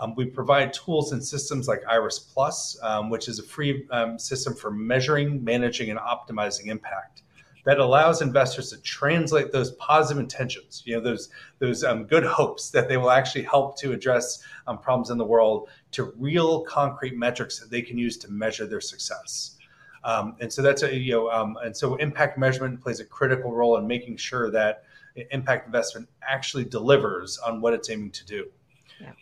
Um, 0.00 0.14
we 0.14 0.24
provide 0.24 0.72
tools 0.72 1.12
and 1.12 1.24
systems 1.24 1.68
like 1.68 1.82
Iris 1.88 2.18
Plus, 2.18 2.78
um, 2.82 3.10
which 3.10 3.28
is 3.28 3.38
a 3.38 3.42
free 3.42 3.86
um, 3.90 4.18
system 4.18 4.54
for 4.54 4.70
measuring, 4.70 5.42
managing, 5.44 5.90
and 5.90 5.98
optimizing 5.98 6.66
impact 6.66 7.22
that 7.64 7.78
allows 7.78 8.22
investors 8.22 8.70
to 8.70 8.80
translate 8.82 9.52
those 9.52 9.72
positive 9.72 10.20
intentions, 10.20 10.82
you 10.84 10.96
know, 10.96 11.00
those 11.00 11.28
those 11.58 11.84
um, 11.84 12.04
good 12.04 12.24
hopes 12.24 12.70
that 12.70 12.88
they 12.88 12.96
will 12.96 13.10
actually 13.10 13.44
help 13.44 13.78
to 13.78 13.92
address 13.92 14.42
um, 14.66 14.78
problems 14.78 15.10
in 15.10 15.18
the 15.18 15.24
world 15.24 15.68
to 15.92 16.12
real 16.18 16.62
concrete 16.62 17.16
metrics 17.16 17.58
that 17.60 17.70
they 17.70 17.82
can 17.82 17.96
use 17.96 18.16
to 18.16 18.30
measure 18.30 18.66
their 18.66 18.80
success. 18.80 19.56
Um, 20.04 20.34
and 20.40 20.52
so 20.52 20.62
that's 20.62 20.82
a 20.82 20.94
you 20.94 21.12
know, 21.12 21.56
and 21.62 21.76
so 21.76 21.94
impact 21.96 22.36
measurement 22.36 22.80
plays 22.80 22.98
a 22.98 23.04
critical 23.04 23.52
role 23.52 23.76
in 23.76 23.86
making 23.86 24.16
sure 24.16 24.50
that 24.50 24.84
impact 25.30 25.66
investment 25.66 26.08
actually 26.22 26.64
delivers 26.64 27.38
on 27.38 27.60
what 27.60 27.74
it's 27.74 27.90
aiming 27.90 28.10
to 28.10 28.26
do. 28.26 28.46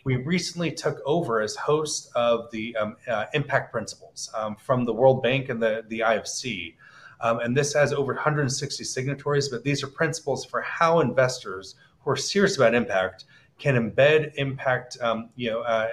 We 0.03 0.17
recently 0.17 0.71
took 0.71 0.99
over 1.05 1.41
as 1.41 1.55
host 1.55 2.11
of 2.15 2.49
the 2.51 2.75
um, 2.75 2.97
uh, 3.07 3.25
Impact 3.33 3.71
Principles 3.71 4.29
um, 4.35 4.55
from 4.55 4.85
the 4.85 4.93
World 4.93 5.21
Bank 5.23 5.49
and 5.49 5.61
the, 5.61 5.83
the 5.87 5.99
IFC. 5.99 6.75
Um, 7.21 7.39
and 7.39 7.55
this 7.55 7.73
has 7.73 7.93
over 7.93 8.13
160 8.13 8.83
signatories, 8.83 9.49
but 9.49 9.63
these 9.63 9.83
are 9.83 9.87
principles 9.87 10.43
for 10.43 10.61
how 10.61 11.01
investors 11.01 11.75
who 11.99 12.11
are 12.11 12.15
serious 12.15 12.57
about 12.57 12.73
impact 12.73 13.25
can 13.59 13.75
embed 13.75 14.33
impact 14.35 14.97
um, 15.01 15.29
you 15.35 15.51
know, 15.51 15.61
uh, 15.61 15.87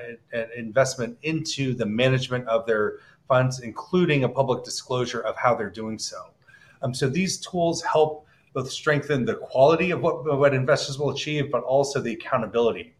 investment 0.56 1.18
into 1.22 1.74
the 1.74 1.84
management 1.84 2.48
of 2.48 2.66
their 2.66 2.94
funds, 3.28 3.60
including 3.60 4.24
a 4.24 4.28
public 4.28 4.64
disclosure 4.64 5.20
of 5.20 5.36
how 5.36 5.54
they're 5.54 5.68
doing 5.68 5.98
so. 5.98 6.16
Um, 6.80 6.94
so 6.94 7.08
these 7.10 7.38
tools 7.38 7.82
help 7.82 8.26
both 8.54 8.70
strengthen 8.70 9.26
the 9.26 9.34
quality 9.34 9.90
of 9.90 10.00
what, 10.00 10.24
what 10.24 10.54
investors 10.54 10.98
will 10.98 11.10
achieve, 11.10 11.50
but 11.50 11.62
also 11.62 12.00
the 12.00 12.14
accountability. 12.14 12.94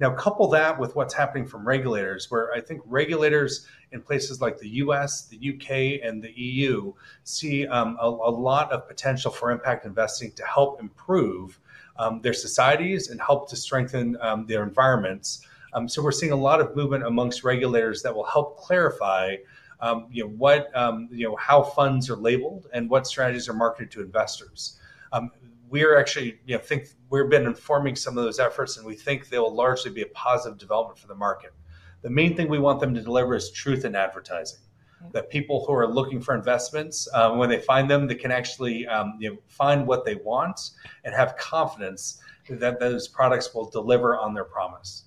Now, 0.00 0.12
couple 0.14 0.48
that 0.48 0.78
with 0.78 0.96
what's 0.96 1.14
happening 1.14 1.46
from 1.46 1.66
regulators, 1.66 2.30
where 2.30 2.52
I 2.52 2.60
think 2.60 2.82
regulators 2.84 3.66
in 3.92 4.02
places 4.02 4.40
like 4.40 4.58
the 4.58 4.68
US, 4.68 5.26
the 5.26 5.36
UK, 5.36 6.04
and 6.06 6.22
the 6.22 6.32
EU 6.32 6.92
see 7.22 7.66
um, 7.66 7.96
a, 8.00 8.06
a, 8.06 8.30
lot 8.30 8.72
of 8.72 8.88
potential 8.88 9.30
for 9.30 9.50
impact 9.50 9.86
investing 9.86 10.32
to 10.32 10.44
help 10.44 10.80
improve 10.80 11.60
um, 11.96 12.20
their 12.22 12.32
societies 12.32 13.10
and 13.10 13.20
help 13.20 13.48
to 13.50 13.56
strengthen 13.56 14.16
um, 14.20 14.46
their 14.46 14.64
environments. 14.64 15.46
Um, 15.74 15.88
so 15.88 16.02
we're 16.02 16.12
seeing 16.12 16.32
a 16.32 16.36
lot 16.36 16.60
of 16.60 16.74
movement 16.74 17.06
amongst 17.06 17.44
regulators 17.44 18.02
that 18.02 18.14
will 18.14 18.26
help 18.26 18.58
clarify. 18.58 19.36
Um, 19.80 20.06
you 20.10 20.24
know 20.24 20.30
what 20.30 20.74
um, 20.76 21.08
you 21.12 21.28
know 21.28 21.36
how 21.36 21.62
funds 21.62 22.08
are 22.08 22.16
labeled 22.16 22.68
and 22.72 22.88
what 22.88 23.06
strategies 23.06 23.48
are 23.48 23.54
marketed 23.54 23.90
to 23.92 24.02
investors 24.02 24.78
we're 25.74 25.98
actually, 25.98 26.38
you 26.46 26.56
know, 26.56 26.62
think 26.62 26.86
we've 27.10 27.28
been 27.28 27.46
informing 27.46 27.96
some 27.96 28.16
of 28.16 28.22
those 28.22 28.38
efforts, 28.38 28.76
and 28.76 28.86
we 28.86 28.94
think 28.94 29.28
they 29.28 29.40
will 29.40 29.52
largely 29.52 29.90
be 29.90 30.02
a 30.02 30.06
positive 30.06 30.56
development 30.56 31.00
for 31.00 31.08
the 31.08 31.16
market. 31.16 31.50
The 32.02 32.10
main 32.10 32.36
thing 32.36 32.48
we 32.48 32.60
want 32.60 32.78
them 32.78 32.94
to 32.94 33.02
deliver 33.02 33.34
is 33.34 33.50
truth 33.50 33.84
in 33.84 33.96
advertising. 33.96 34.60
That 35.12 35.30
people 35.30 35.64
who 35.66 35.72
are 35.72 35.88
looking 35.88 36.20
for 36.20 36.36
investments, 36.36 37.08
um, 37.12 37.38
when 37.38 37.48
they 37.48 37.58
find 37.58 37.90
them, 37.90 38.06
they 38.06 38.14
can 38.14 38.30
actually 38.30 38.86
um, 38.86 39.14
you 39.18 39.30
know, 39.30 39.36
find 39.48 39.84
what 39.84 40.04
they 40.04 40.14
want 40.14 40.60
and 41.02 41.12
have 41.12 41.36
confidence 41.38 42.20
that 42.48 42.78
those 42.78 43.08
products 43.08 43.52
will 43.52 43.68
deliver 43.68 44.16
on 44.16 44.32
their 44.32 44.44
promise. 44.44 45.06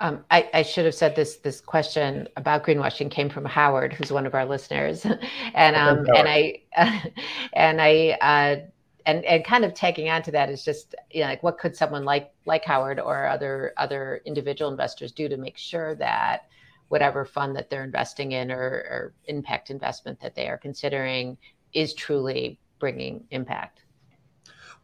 Um, 0.00 0.24
I, 0.30 0.48
I, 0.54 0.62
should 0.62 0.86
have 0.86 0.94
said 0.94 1.14
this. 1.16 1.36
This 1.36 1.60
question 1.60 2.28
about 2.36 2.64
greenwashing 2.64 3.10
came 3.10 3.28
from 3.28 3.44
Howard, 3.44 3.92
who's 3.92 4.10
one 4.12 4.26
of 4.26 4.34
our 4.34 4.44
listeners, 4.44 5.06
and 5.54 5.76
um, 5.76 6.06
and 6.16 6.28
I 6.28 6.62
uh, 6.76 7.00
and 7.52 7.80
I 7.80 8.18
uh, 8.20 8.56
and 9.06 9.24
and 9.24 9.44
kind 9.44 9.64
of 9.64 9.72
tagging 9.72 10.10
on 10.10 10.22
to 10.22 10.32
that 10.32 10.50
is 10.50 10.64
just 10.64 10.94
you 11.10 11.22
know 11.22 11.28
like 11.28 11.42
what 11.42 11.58
could 11.58 11.74
someone 11.74 12.04
like 12.04 12.32
like 12.44 12.64
Howard 12.64 13.00
or 13.00 13.26
other 13.26 13.72
other 13.78 14.20
individual 14.26 14.70
investors 14.70 15.12
do 15.12 15.28
to 15.28 15.36
make 15.36 15.56
sure 15.56 15.94
that 15.94 16.48
whatever 16.88 17.24
fund 17.24 17.56
that 17.56 17.70
they're 17.70 17.84
investing 17.84 18.32
in 18.32 18.52
or, 18.52 18.58
or 18.58 19.14
impact 19.26 19.70
investment 19.70 20.20
that 20.20 20.34
they 20.34 20.48
are 20.48 20.58
considering 20.58 21.36
is 21.72 21.94
truly 21.94 22.58
bringing 22.78 23.24
impact. 23.30 23.82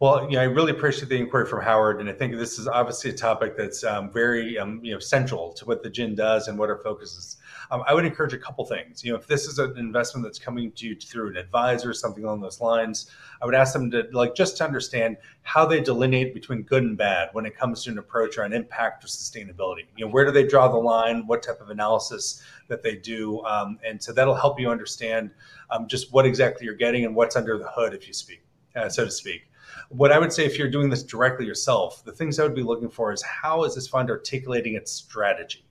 Well, 0.00 0.26
yeah, 0.28 0.40
I 0.40 0.44
really 0.44 0.72
appreciate 0.72 1.08
the 1.08 1.16
inquiry 1.16 1.46
from 1.46 1.62
Howard, 1.62 2.00
and 2.00 2.10
I 2.10 2.12
think 2.12 2.34
this 2.34 2.58
is 2.58 2.66
obviously 2.66 3.12
a 3.12 3.14
topic 3.14 3.56
that's 3.56 3.84
um, 3.84 4.10
very, 4.10 4.58
um, 4.58 4.80
you 4.82 4.92
know, 4.92 4.98
central 4.98 5.52
to 5.52 5.64
what 5.64 5.84
the 5.84 5.90
GIIN 5.90 6.16
does 6.16 6.48
and 6.48 6.58
what 6.58 6.70
our 6.70 6.78
focus 6.78 7.16
is. 7.16 7.36
Um, 7.70 7.84
I 7.86 7.94
would 7.94 8.04
encourage 8.04 8.32
a 8.32 8.38
couple 8.38 8.64
things. 8.64 9.04
You 9.04 9.12
know, 9.12 9.18
if 9.18 9.28
this 9.28 9.46
is 9.46 9.60
an 9.60 9.78
investment 9.78 10.24
that's 10.24 10.40
coming 10.40 10.72
to 10.72 10.88
you 10.88 10.96
through 10.96 11.30
an 11.30 11.36
advisor, 11.36 11.90
or 11.90 11.94
something 11.94 12.24
along 12.24 12.40
those 12.40 12.60
lines, 12.60 13.10
I 13.40 13.46
would 13.46 13.54
ask 13.54 13.72
them 13.72 13.92
to 13.92 14.08
like 14.12 14.34
just 14.34 14.56
to 14.56 14.64
understand 14.64 15.18
how 15.42 15.66
they 15.66 15.80
delineate 15.80 16.34
between 16.34 16.62
good 16.62 16.82
and 16.82 16.98
bad 16.98 17.28
when 17.32 17.46
it 17.46 17.56
comes 17.56 17.84
to 17.84 17.90
an 17.90 17.98
approach 17.98 18.38
around 18.38 18.54
impact 18.54 19.04
or 19.04 19.06
sustainability. 19.06 19.84
You 19.96 20.06
know, 20.06 20.10
where 20.10 20.24
do 20.24 20.32
they 20.32 20.46
draw 20.46 20.66
the 20.66 20.78
line? 20.78 21.28
What 21.28 21.44
type 21.44 21.60
of 21.60 21.70
analysis 21.70 22.42
that 22.66 22.82
they 22.82 22.96
do, 22.96 23.40
um, 23.44 23.78
and 23.86 24.02
so 24.02 24.12
that'll 24.12 24.34
help 24.34 24.58
you 24.58 24.68
understand 24.68 25.30
um, 25.70 25.86
just 25.86 26.12
what 26.12 26.26
exactly 26.26 26.66
you're 26.66 26.74
getting 26.74 27.04
and 27.04 27.14
what's 27.14 27.36
under 27.36 27.56
the 27.56 27.68
hood, 27.68 27.94
if 27.94 28.08
you 28.08 28.14
speak. 28.14 28.42
uh, 28.76 28.88
so 28.88 29.04
to 29.04 29.10
speak. 29.10 29.42
What 29.88 30.12
I 30.12 30.18
would 30.18 30.32
say 30.32 30.44
if 30.44 30.58
you're 30.58 30.70
doing 30.70 30.90
this 30.90 31.02
directly 31.02 31.46
yourself, 31.46 32.04
the 32.04 32.12
things 32.12 32.38
I 32.38 32.42
would 32.44 32.54
be 32.54 32.62
looking 32.62 32.88
for 32.88 33.12
is 33.12 33.22
how 33.22 33.64
is 33.64 33.74
this 33.74 33.88
fund 33.88 34.10
articulating 34.10 34.74
its 34.74 34.92
strategy? 34.92 35.66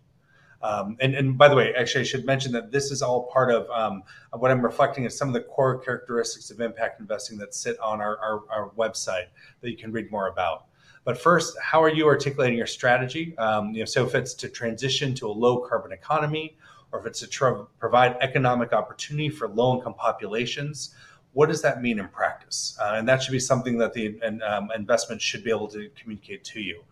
Um, 0.64 0.96
and, 1.00 1.16
and, 1.16 1.38
by 1.38 1.48
the 1.48 1.56
way, 1.56 1.74
actually, 1.74 2.02
I 2.02 2.04
should 2.04 2.26
mention 2.26 2.52
that 2.52 2.72
this 2.72 2.92
is 2.92 3.02
all 3.02 3.24
part 3.32 3.52
of 3.52 3.68
um, 3.72 4.04
what 4.32 4.52
I'm 4.52 4.62
reflecting 4.62 5.06
is 5.06 5.18
some 5.18 5.28
of 5.28 5.34
the 5.34 5.42
core 5.42 5.80
characteristics 5.80 6.52
of 6.52 6.62
impact 6.62 7.00
investing 7.00 7.38
that 7.40 7.56
sit 7.56 7.80
on 7.80 8.00
our, 8.00 8.18
our, 8.20 8.42
our, 8.52 8.70
website 8.78 9.26
that 9.62 9.72
you 9.72 9.78
can 9.78 9.92
read 9.92 10.12
more 10.12 10.28
about. 10.28 10.66
But 11.04 11.20
first, 11.20 11.58
how 11.60 11.82
are 11.82 11.90
you 11.90 12.06
articulating 12.06 12.58
your 12.58 12.68
strategy? 12.68 13.36
Um, 13.40 13.74
you 13.74 13.80
know, 13.80 13.86
so 13.86 14.06
if 14.06 14.14
it's 14.14 14.36
to 14.36 14.50
transition 14.50 15.16
to 15.16 15.28
a 15.28 15.34
low 15.34 15.58
carbon 15.68 15.94
economy, 15.94 16.58
or 16.92 17.00
if 17.00 17.08
it's 17.08 17.22
to 17.22 17.28
tr- 17.28 17.64
provide 17.80 18.18
economic 18.22 18.72
opportunity 18.72 19.30
for 19.30 19.48
low 19.48 19.76
income 19.76 19.96
populations, 19.96 20.94
what 21.34 21.50
does 21.50 21.62
that 21.62 21.82
mean 21.82 22.00
in 22.00 22.08
practice? 22.10 22.78
Uh, 22.82 22.96
and 22.96 23.08
that 23.08 23.24
should 23.24 23.32
be 23.32 23.40
something 23.40 23.78
that 23.78 23.94
the 23.94 24.20
um, 24.42 24.70
investment 24.76 25.22
should 25.22 25.44
be 25.44 25.50
able 25.50 25.68
to 25.70 25.90
communicate 26.00 26.44
to 26.44 26.62
you. 26.62 26.84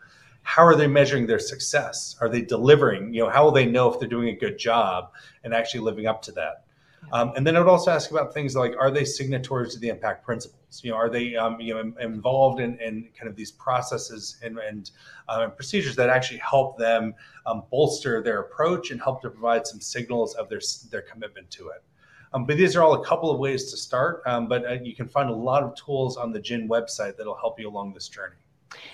How 0.44 0.64
are 0.64 0.76
they 0.76 0.88
measuring 0.88 1.28
their 1.28 1.40
success? 1.40 2.16
Are 2.22 2.30
they 2.30 2.42
delivering? 2.42 3.14
You 3.14 3.24
know, 3.24 3.30
how 3.30 3.44
will 3.44 3.52
they 3.52 3.66
know 3.66 3.92
if 3.92 4.00
they're 4.00 4.10
doing 4.10 4.30
a 4.30 4.36
good 4.36 4.58
job 4.58 5.12
and 5.44 5.54
actually 5.54 5.82
living 5.82 6.08
up 6.08 6.22
to 6.24 6.32
that? 6.34 6.64
Um, 7.12 7.34
and 7.36 7.46
then 7.46 7.56
I 7.56 7.60
would 7.60 7.68
also 7.68 7.92
ask 7.92 8.12
about 8.12 8.34
things 8.34 8.56
like, 8.56 8.76
are 8.80 8.92
they 8.92 9.06
signatories 9.06 9.74
to 9.74 9.80
the 9.80 9.90
impact 9.90 10.26
principles? 10.26 10.82
You 10.84 10.92
know, 10.92 10.98
are 10.98 11.10
they 11.10 11.36
um, 11.36 11.60
you 11.60 11.74
know 11.74 11.94
involved 12.00 12.60
in, 12.60 12.78
in, 12.80 13.10
kind 13.18 13.28
of 13.30 13.36
these 13.36 13.52
processes 13.52 14.38
and, 14.44 14.60
and 14.60 14.92
uh, 15.28 15.48
procedures 15.48 15.96
that 15.96 16.10
actually 16.10 16.40
help 16.40 16.78
them 16.78 17.16
um, 17.46 17.64
bolster 17.72 18.22
their 18.22 18.42
approach 18.42 18.92
and 18.92 19.02
help 19.02 19.22
to 19.24 19.30
provide 19.30 19.66
some 19.66 19.82
signals 19.82 20.36
of 20.36 20.50
their 20.50 20.62
their 20.92 21.02
commitment 21.02 21.50
to 21.52 21.70
it. 21.70 21.84
Um, 22.34 22.46
but 22.46 22.58
these 22.58 22.76
are 22.76 22.84
all 22.84 23.02
a 23.02 23.06
couple 23.06 23.32
of 23.32 23.40
ways 23.40 23.72
to 23.72 23.78
start. 23.78 24.22
Um, 24.26 24.48
but 24.48 24.66
uh, 24.66 24.74
you 24.84 24.96
can 24.96 25.08
find 25.08 25.30
a 25.30 25.34
lot 25.34 25.64
of 25.64 25.76
tools 25.76 26.18
on 26.18 26.32
the 26.32 26.40
GIIN 26.40 26.68
website 26.68 27.18
that'll 27.18 27.38
help 27.38 27.60
you 27.60 27.68
along 27.68 27.94
this 27.94 28.08
journey. 28.08 28.36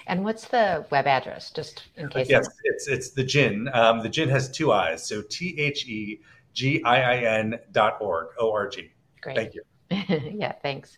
And 0.08 0.24
what's 0.24 0.48
the 0.48 0.86
web 0.89 1.06
address, 1.06 1.51
just 1.51 1.84
in 1.98 2.08
case? 2.08 2.30
Yes, 2.30 2.48
it's 2.63 2.88
it's 2.88 3.10
the 3.10 3.24
GIIN. 3.24 3.70
Um, 3.74 4.01
the 4.01 4.10
GIIN 4.10 4.30
has 4.30 4.50
two 4.50 4.72
I's, 4.72 5.06
so 5.06 5.22
T 5.22 5.60
H 5.60 5.86
E 5.88 6.22
G 6.54 6.82
I 6.84 7.01
I 7.01 7.15
N 7.39 7.60
dot 7.74 7.98
org 8.00 8.27
O 8.39 8.51
R 8.54 8.70
G. 8.70 8.89
Great. 9.22 9.36
Thank 9.36 9.56
you. 9.56 9.63
yeah, 10.39 10.54
thanks. 10.54 10.98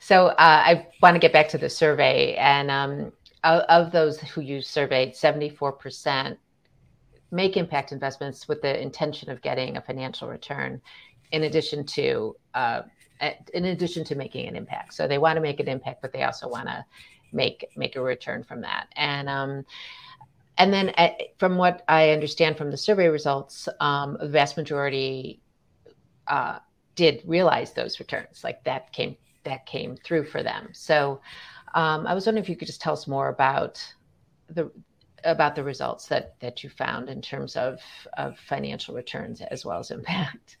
So 0.00 0.26
uh, 0.26 0.34
I 0.38 0.88
want 1.00 1.14
to 1.14 1.18
get 1.18 1.32
back 1.32 1.48
to 1.50 1.58
the 1.58 1.70
survey, 1.70 2.34
and 2.34 2.70
um, 2.70 3.12
of, 3.44 3.62
of 3.62 3.92
those 3.92 4.20
who 4.20 4.42
you 4.42 4.60
surveyed, 4.60 5.16
seventy 5.16 5.48
four 5.48 5.72
percent 5.72 6.38
make 7.30 7.56
impact 7.56 7.92
investments 7.92 8.48
with 8.48 8.62
the 8.62 8.80
intention 8.80 9.30
of 9.30 9.42
getting 9.42 9.76
a 9.76 9.82
financial 9.82 10.28
return 10.28 10.80
in 11.32 11.44
addition 11.44 11.84
to 11.84 12.36
uh, 12.54 12.82
in 13.52 13.66
addition 13.66 14.04
to 14.04 14.14
making 14.14 14.46
an 14.46 14.56
impact. 14.56 14.94
So 14.94 15.08
they 15.08 15.18
want 15.18 15.36
to 15.36 15.40
make 15.40 15.60
an 15.60 15.68
impact, 15.68 16.02
but 16.02 16.12
they 16.12 16.22
also 16.22 16.48
want 16.48 16.66
to 16.66 16.84
make 17.32 17.66
make 17.76 17.96
a 17.96 18.00
return 18.00 18.42
from 18.44 18.60
that. 18.62 18.88
And 18.96 19.28
um, 19.28 19.64
and 20.56 20.72
then 20.72 20.90
uh, 20.90 21.10
from 21.38 21.56
what 21.56 21.84
I 21.88 22.10
understand 22.10 22.56
from 22.56 22.70
the 22.70 22.76
survey 22.76 23.08
results, 23.08 23.68
um, 23.80 24.16
the 24.20 24.28
vast 24.28 24.56
majority 24.56 25.40
uh, 26.26 26.58
did 26.94 27.22
realize 27.24 27.72
those 27.72 28.00
returns. 28.00 28.42
Like 28.44 28.64
that 28.64 28.92
came 28.92 29.16
that 29.44 29.66
came 29.66 29.96
through 29.96 30.24
for 30.24 30.42
them. 30.42 30.68
So 30.72 31.20
um, 31.74 32.06
I 32.06 32.14
was 32.14 32.26
wondering 32.26 32.42
if 32.42 32.48
you 32.48 32.56
could 32.56 32.66
just 32.66 32.80
tell 32.80 32.92
us 32.92 33.06
more 33.06 33.28
about 33.28 33.84
the 34.48 34.70
about 35.24 35.54
the 35.54 35.64
results 35.64 36.06
that 36.08 36.38
that 36.40 36.62
you 36.62 36.70
found 36.70 37.08
in 37.08 37.20
terms 37.20 37.56
of 37.56 37.80
of 38.16 38.38
financial 38.38 38.94
returns 38.94 39.40
as 39.40 39.64
well 39.64 39.78
as 39.78 39.90
impact. 39.90 40.56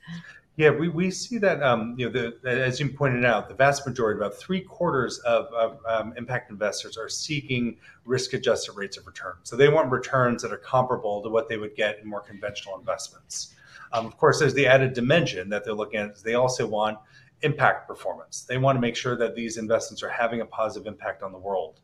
Yeah, 0.58 0.70
we, 0.70 0.88
we 0.88 1.12
see 1.12 1.38
that, 1.38 1.62
um, 1.62 1.94
you 1.96 2.10
know, 2.10 2.32
the, 2.42 2.50
as 2.50 2.80
you 2.80 2.88
pointed 2.88 3.24
out, 3.24 3.48
the 3.48 3.54
vast 3.54 3.86
majority, 3.86 4.18
about 4.18 4.34
three 4.34 4.60
quarters 4.60 5.20
of, 5.20 5.46
of 5.54 5.78
um, 5.88 6.12
impact 6.16 6.50
investors 6.50 6.96
are 6.96 7.08
seeking 7.08 7.76
risk 8.04 8.32
adjusted 8.32 8.72
rates 8.72 8.96
of 8.96 9.06
return. 9.06 9.34
So 9.44 9.54
they 9.54 9.68
want 9.68 9.92
returns 9.92 10.42
that 10.42 10.52
are 10.52 10.58
comparable 10.58 11.22
to 11.22 11.28
what 11.28 11.48
they 11.48 11.58
would 11.58 11.76
get 11.76 12.00
in 12.00 12.08
more 12.08 12.22
conventional 12.22 12.76
investments. 12.76 13.54
Um, 13.92 14.04
of 14.04 14.16
course, 14.18 14.40
there's 14.40 14.52
the 14.52 14.66
added 14.66 14.94
dimension 14.94 15.48
that 15.50 15.64
they're 15.64 15.74
looking 15.74 16.00
at. 16.00 16.16
They 16.24 16.34
also 16.34 16.66
want 16.66 16.98
impact 17.42 17.86
performance. 17.86 18.42
They 18.42 18.58
want 18.58 18.74
to 18.74 18.80
make 18.80 18.96
sure 18.96 19.16
that 19.16 19.36
these 19.36 19.58
investments 19.58 20.02
are 20.02 20.08
having 20.08 20.40
a 20.40 20.46
positive 20.46 20.88
impact 20.88 21.22
on 21.22 21.30
the 21.30 21.38
world. 21.38 21.78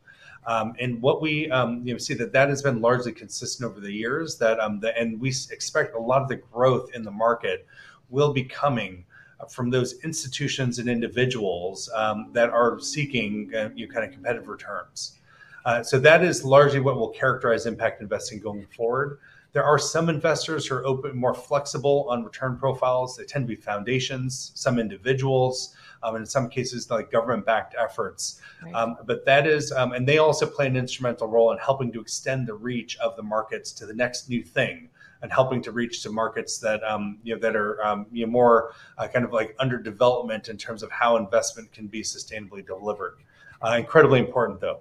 Um, 0.49 0.75
and 0.81 1.01
what 1.01 1.23
we 1.23 1.49
um, 1.49 1.87
you 1.87 1.95
know, 1.95 1.99
see 1.99 2.15
that 2.15 2.33
that 2.33 2.49
has 2.49 2.61
been 2.61 2.81
largely 2.81 3.13
consistent 3.13 3.71
over 3.71 3.79
the 3.79 3.93
years. 3.93 4.37
That 4.39 4.59
um, 4.59 4.81
the, 4.81 4.99
and 4.99 5.21
we 5.21 5.29
expect 5.29 5.95
a 5.95 5.99
lot 6.01 6.23
of 6.23 6.29
the 6.29 6.37
growth 6.37 6.91
in 6.93 7.05
the 7.05 7.13
market 7.13 7.67
will 8.11 8.33
be 8.33 8.45
coming 8.45 9.05
from 9.51 9.71
those 9.71 10.01
institutions 10.05 10.79
and 10.79 10.89
individuals 10.89 11.91
um, 11.95 12.31
that 12.33 12.51
are 12.51 12.79
seeking 12.81 13.51
uh, 13.55 13.69
you 13.75 13.87
know, 13.87 13.93
kind 13.93 14.07
of 14.07 14.13
competitive 14.13 14.49
returns. 14.49 15.19
Uh, 15.65 15.83
so 15.83 15.99
that 15.99 16.23
is 16.23 16.45
largely 16.45 16.81
what 16.81 16.97
will 16.97 17.09
characterize 17.09 17.67
impact 17.67 18.01
investing 18.01 18.39
going 18.39 18.67
forward. 18.77 19.19
There 19.53 19.65
are 19.65 19.79
some 19.79 20.09
investors 20.09 20.67
who 20.67 20.75
are 20.75 20.85
open, 20.85 21.17
more 21.17 21.33
flexible 21.35 22.07
on 22.11 22.25
return 22.25 22.57
profiles. 22.57 23.17
They 23.17 23.25
tend 23.25 23.45
to 23.45 23.49
be 23.49 23.61
foundations, 23.61 24.51
some 24.55 24.79
individuals, 24.79 25.77
um, 26.03 26.17
and 26.17 26.23
in 26.23 26.27
some 26.27 26.49
cases, 26.49 26.91
like 26.91 27.11
government-backed 27.11 27.77
efforts. 27.79 28.41
Right. 28.63 28.75
Um, 28.75 28.97
but 29.07 29.25
that 29.27 29.47
is, 29.47 29.73
um, 29.73 29.93
and 29.93 30.09
they 30.09 30.19
also 30.19 30.45
play 30.45 30.67
an 30.67 30.77
instrumental 30.77 31.29
role 31.29 31.53
in 31.53 31.59
helping 31.59 31.93
to 31.93 32.01
extend 32.01 32.49
the 32.49 32.55
reach 32.55 32.99
of 32.99 33.17
the 33.17 33.23
markets 33.23 33.71
to 33.73 33.87
the 33.87 33.95
next 33.95 34.29
new 34.29 34.43
thing 34.43 34.91
and 35.25 35.33
helping 35.33 35.63
to 35.63 35.73
reach 35.73 36.03
to 36.03 36.11
markets 36.11 36.59
that 36.59 36.85
um, 36.85 37.19
you 37.23 37.35
know 37.35 37.41
that 37.41 37.57
are 37.57 37.83
um, 37.83 38.05
you 38.13 38.27
know 38.27 38.31
more 38.31 38.75
uh, 38.99 39.09
kind 39.09 39.25
of 39.25 39.33
like 39.33 39.57
under 39.59 39.79
development 39.79 40.51
in 40.51 40.59
terms 40.59 40.83
of 40.83 40.91
how 40.91 41.17
investment 41.17 41.73
can 41.73 41.87
be 41.87 42.03
sustainably 42.03 42.65
delivered. 42.65 43.17
Uh, 43.65 43.77
incredibly 43.79 44.21
important, 44.21 44.61
though. 44.61 44.81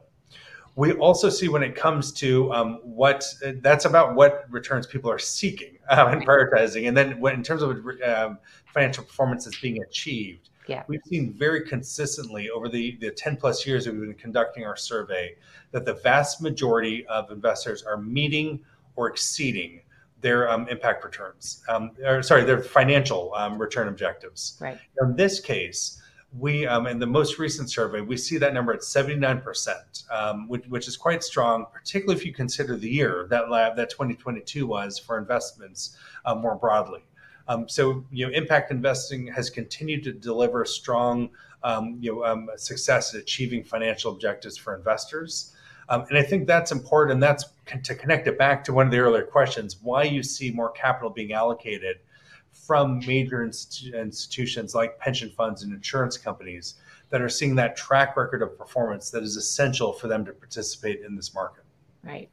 We 0.75 0.91
also 0.93 1.29
see 1.29 1.47
when 1.47 1.63
it 1.63 1.75
comes 1.75 2.11
to 2.13 2.51
um, 2.51 2.79
what 2.83 3.25
that's 3.61 3.85
about 3.85 4.15
what 4.15 4.45
returns 4.49 4.85
people 4.85 5.09
are 5.09 5.17
seeking 5.17 5.77
uh, 5.89 6.07
and 6.11 6.27
prioritizing, 6.27 6.89
and 6.89 6.95
then 6.95 7.21
when, 7.21 7.35
in 7.35 7.43
terms 7.43 7.61
of 7.61 7.71
um, 8.05 8.37
financial 8.65 9.05
performance 9.05 9.45
that's 9.45 9.61
being 9.61 9.81
achieved. 9.81 10.49
Yeah. 10.67 10.83
We've 10.87 11.01
seen 11.05 11.33
very 11.33 11.61
consistently 11.61 12.49
over 12.49 12.69
the, 12.69 12.97
the 13.01 13.11
10 13.11 13.35
plus 13.35 13.67
years 13.67 13.83
that 13.83 13.93
we've 13.93 14.01
been 14.01 14.13
conducting 14.13 14.65
our 14.65 14.77
survey 14.77 15.35
that 15.71 15.83
the 15.83 15.95
vast 15.95 16.41
majority 16.41 17.05
of 17.07 17.31
investors 17.31 17.83
are 17.83 17.97
meeting 17.97 18.61
or 18.95 19.09
exceeding 19.09 19.81
their 20.23 20.49
um, 20.49 20.67
impact 20.69 21.03
returns, 21.03 21.61
um, 21.67 21.91
or 22.03 22.23
sorry, 22.23 22.43
their 22.45 22.63
financial 22.63 23.31
um, 23.35 23.59
return 23.59 23.89
objectives. 23.89 24.57
Right. 24.59 24.79
In 25.01 25.15
this 25.15 25.39
case, 25.39 26.01
we 26.35 26.65
um, 26.65 26.87
in 26.87 26.97
the 26.97 27.05
most 27.05 27.37
recent 27.37 27.69
survey 27.69 28.01
we 28.01 28.17
see 28.17 28.39
that 28.39 28.53
number 28.55 28.73
at 28.73 28.79
79%, 28.79 30.09
um, 30.09 30.47
which, 30.47 30.65
which, 30.65 30.87
is 30.87 30.97
quite 30.97 31.23
strong, 31.23 31.67
particularly 31.71 32.19
if 32.19 32.25
you 32.25 32.33
consider 32.33 32.75
the 32.75 32.89
year 32.89 33.27
that 33.29 33.51
lab 33.51 33.75
that 33.75 33.91
2022 33.91 34.65
was 34.65 34.97
for 34.97 35.19
investments 35.19 35.95
uh, 36.25 36.33
more 36.33 36.55
broadly. 36.55 37.03
Um, 37.47 37.67
so 37.69 38.05
you 38.09 38.25
know, 38.25 38.33
impact 38.33 38.71
investing 38.71 39.27
has 39.27 39.49
continued 39.49 40.03
to 40.05 40.13
deliver 40.13 40.65
strong 40.65 41.29
you 41.99 42.15
know 42.15 42.47
success 42.55 43.13
at 43.13 43.21
achieving 43.21 43.63
financial 43.63 44.11
objectives 44.11 44.57
for 44.57 44.73
investors. 44.75 45.52
Um, 45.89 46.05
and 46.09 46.17
I 46.17 46.23
think 46.23 46.47
that's 46.47 46.71
important. 46.71 47.13
And 47.13 47.23
that's 47.23 47.45
to 47.83 47.95
connect 47.95 48.27
it 48.27 48.37
back 48.37 48.63
to 48.65 48.73
one 48.73 48.85
of 48.85 48.91
the 48.91 48.99
earlier 48.99 49.23
questions 49.23 49.77
why 49.81 50.03
you 50.03 50.23
see 50.23 50.51
more 50.51 50.71
capital 50.71 51.09
being 51.09 51.33
allocated 51.33 51.97
from 52.51 52.99
major 52.99 53.45
institu- 53.45 53.99
institutions 53.99 54.75
like 54.75 54.97
pension 54.99 55.29
funds 55.31 55.63
and 55.63 55.73
insurance 55.73 56.17
companies 56.17 56.75
that 57.09 57.21
are 57.21 57.29
seeing 57.29 57.55
that 57.55 57.75
track 57.75 58.15
record 58.15 58.41
of 58.41 58.57
performance 58.57 59.09
that 59.09 59.23
is 59.23 59.35
essential 59.35 59.93
for 59.93 60.07
them 60.07 60.25
to 60.25 60.31
participate 60.31 61.01
in 61.01 61.15
this 61.15 61.33
market. 61.33 61.63
Right. 62.03 62.29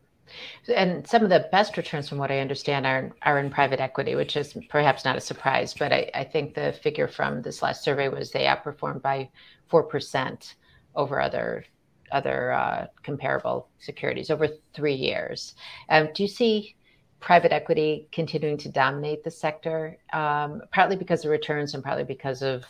And 0.75 1.07
some 1.07 1.25
of 1.25 1.31
the 1.31 1.49
best 1.51 1.77
returns, 1.77 2.09
from 2.09 2.19
what 2.19 2.31
I 2.31 2.39
understand, 2.39 2.87
are, 2.87 3.11
are 3.23 3.39
in 3.41 3.51
private 3.51 3.81
equity, 3.81 4.15
which 4.15 4.37
is 4.37 4.57
perhaps 4.69 5.05
not 5.05 5.17
a 5.17 5.21
surprise. 5.21 5.75
But 5.75 5.93
I, 5.93 6.11
I 6.15 6.25
think 6.25 6.55
the 6.55 6.73
figure 6.73 7.09
from 7.09 7.43
this 7.43 7.63
last 7.63 7.83
survey 7.83 8.09
was 8.09 8.31
they 8.31 8.45
outperformed 8.45 9.03
by 9.03 9.29
4% 9.71 10.55
over 10.95 11.21
other 11.21 11.65
other 12.12 12.53
uh, 12.53 12.87
comparable 13.03 13.68
securities 13.79 14.31
over 14.31 14.49
three 14.75 14.94
years. 14.94 15.55
Um, 15.88 16.09
do 16.14 16.23
you 16.23 16.29
see 16.29 16.75
private 17.20 17.53
equity 17.53 18.09
continuing 18.12 18.57
to 18.59 18.68
dominate 18.68 19.23
the 19.23 19.31
sector, 19.31 19.99
um, 20.12 20.62
partly 20.73 20.96
because 20.96 21.25
of 21.25 21.31
returns 21.31 21.75
and 21.75 21.85
partly 21.85 22.05
because 22.05 22.42
of 22.42 22.64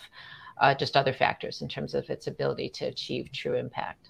uh, 0.60 0.74
just 0.74 0.96
other 0.96 1.12
factors 1.12 1.62
in 1.62 1.68
terms 1.68 1.94
of 1.94 2.08
its 2.10 2.26
ability 2.26 2.68
to 2.68 2.86
achieve 2.86 3.30
true 3.32 3.54
impact? 3.54 4.09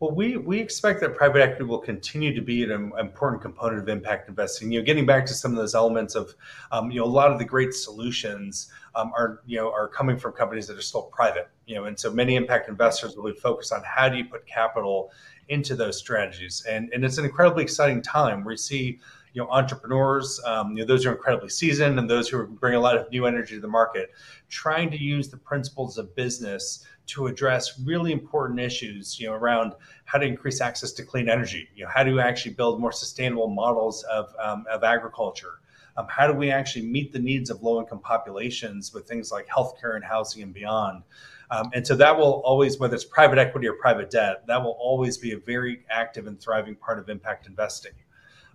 Well, 0.00 0.10
we, 0.10 0.36
we 0.36 0.58
expect 0.58 1.00
that 1.00 1.14
private 1.14 1.40
equity 1.40 1.64
will 1.64 1.78
continue 1.78 2.34
to 2.34 2.42
be 2.42 2.64
an 2.64 2.92
important 2.98 3.40
component 3.40 3.80
of 3.80 3.88
impact 3.88 4.28
investing. 4.28 4.72
You 4.72 4.80
know, 4.80 4.84
getting 4.84 5.06
back 5.06 5.24
to 5.26 5.34
some 5.34 5.52
of 5.52 5.56
those 5.56 5.74
elements 5.74 6.14
of, 6.14 6.34
um, 6.72 6.90
you 6.90 6.98
know, 6.98 7.06
a 7.06 7.06
lot 7.06 7.30
of 7.30 7.38
the 7.38 7.44
great 7.44 7.72
solutions 7.72 8.70
um, 8.96 9.12
are, 9.16 9.40
you 9.46 9.56
know, 9.56 9.70
are 9.70 9.88
coming 9.88 10.16
from 10.18 10.32
companies 10.32 10.66
that 10.66 10.76
are 10.76 10.82
still 10.82 11.02
private. 11.02 11.48
You 11.66 11.76
know, 11.76 11.84
and 11.84 11.98
so 11.98 12.12
many 12.12 12.34
impact 12.34 12.68
investors 12.68 13.16
will 13.16 13.32
be 13.32 13.38
focused 13.38 13.72
on 13.72 13.82
how 13.84 14.08
do 14.08 14.16
you 14.16 14.24
put 14.24 14.46
capital 14.46 15.12
into 15.48 15.76
those 15.76 15.96
strategies, 15.98 16.64
and 16.68 16.90
and 16.92 17.04
it's 17.04 17.18
an 17.18 17.24
incredibly 17.24 17.62
exciting 17.62 18.02
time. 18.02 18.44
We 18.44 18.56
see, 18.56 18.98
you 19.34 19.42
know 19.42 19.50
entrepreneurs, 19.50 20.40
um, 20.46 20.70
you 20.70 20.78
know 20.78 20.86
those 20.86 21.04
who 21.04 21.10
are 21.10 21.14
incredibly 21.14 21.50
seasoned 21.50 21.98
and 21.98 22.08
those 22.08 22.28
who 22.28 22.46
bring 22.46 22.74
a 22.74 22.80
lot 22.80 22.96
of 22.96 23.10
new 23.10 23.26
energy 23.26 23.56
to 23.56 23.60
the 23.60 23.68
market, 23.68 24.10
trying 24.48 24.90
to 24.90 24.96
use 24.96 25.28
the 25.28 25.36
principles 25.36 25.98
of 25.98 26.14
business 26.16 26.86
to 27.06 27.26
address 27.26 27.78
really 27.80 28.12
important 28.12 28.60
issues, 28.60 29.20
you 29.20 29.26
know, 29.26 29.34
around 29.34 29.72
how 30.04 30.18
to 30.18 30.24
increase 30.24 30.60
access 30.60 30.92
to 30.92 31.04
clean 31.04 31.28
energy, 31.28 31.68
you 31.74 31.84
know, 31.84 31.90
how 31.92 32.02
do 32.02 32.14
to 32.14 32.22
actually 32.22 32.54
build 32.54 32.80
more 32.80 32.92
sustainable 32.92 33.48
models 33.48 34.04
of, 34.04 34.34
um, 34.42 34.64
of 34.70 34.84
agriculture. 34.84 35.60
Um, 35.96 36.06
how 36.08 36.26
do 36.26 36.32
we 36.32 36.50
actually 36.50 36.86
meet 36.86 37.12
the 37.12 37.18
needs 37.18 37.50
of 37.50 37.62
low 37.62 37.80
income 37.80 38.00
populations 38.00 38.92
with 38.92 39.06
things 39.06 39.30
like 39.30 39.46
healthcare 39.46 39.96
and 39.96 40.04
housing 40.04 40.42
and 40.42 40.52
beyond? 40.52 41.02
Um, 41.50 41.70
and 41.74 41.86
so 41.86 41.94
that 41.96 42.16
will 42.16 42.42
always, 42.44 42.78
whether 42.78 42.94
it's 42.94 43.04
private 43.04 43.38
equity 43.38 43.68
or 43.68 43.74
private 43.74 44.10
debt, 44.10 44.46
that 44.46 44.62
will 44.62 44.76
always 44.80 45.18
be 45.18 45.32
a 45.32 45.38
very 45.38 45.84
active 45.90 46.26
and 46.26 46.40
thriving 46.40 46.74
part 46.74 46.98
of 46.98 47.08
impact 47.08 47.46
investing. 47.46 47.92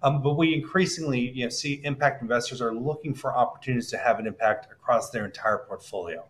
Um, 0.01 0.21
but 0.21 0.35
we 0.35 0.53
increasingly 0.53 1.19
you 1.19 1.45
know, 1.45 1.49
see 1.49 1.81
impact 1.83 2.21
investors 2.21 2.61
are 2.61 2.73
looking 2.73 3.13
for 3.13 3.35
opportunities 3.35 3.89
to 3.91 3.97
have 3.97 4.19
an 4.19 4.27
impact 4.27 4.71
across 4.71 5.09
their 5.09 5.25
entire 5.25 5.59
portfolio. 5.59 6.25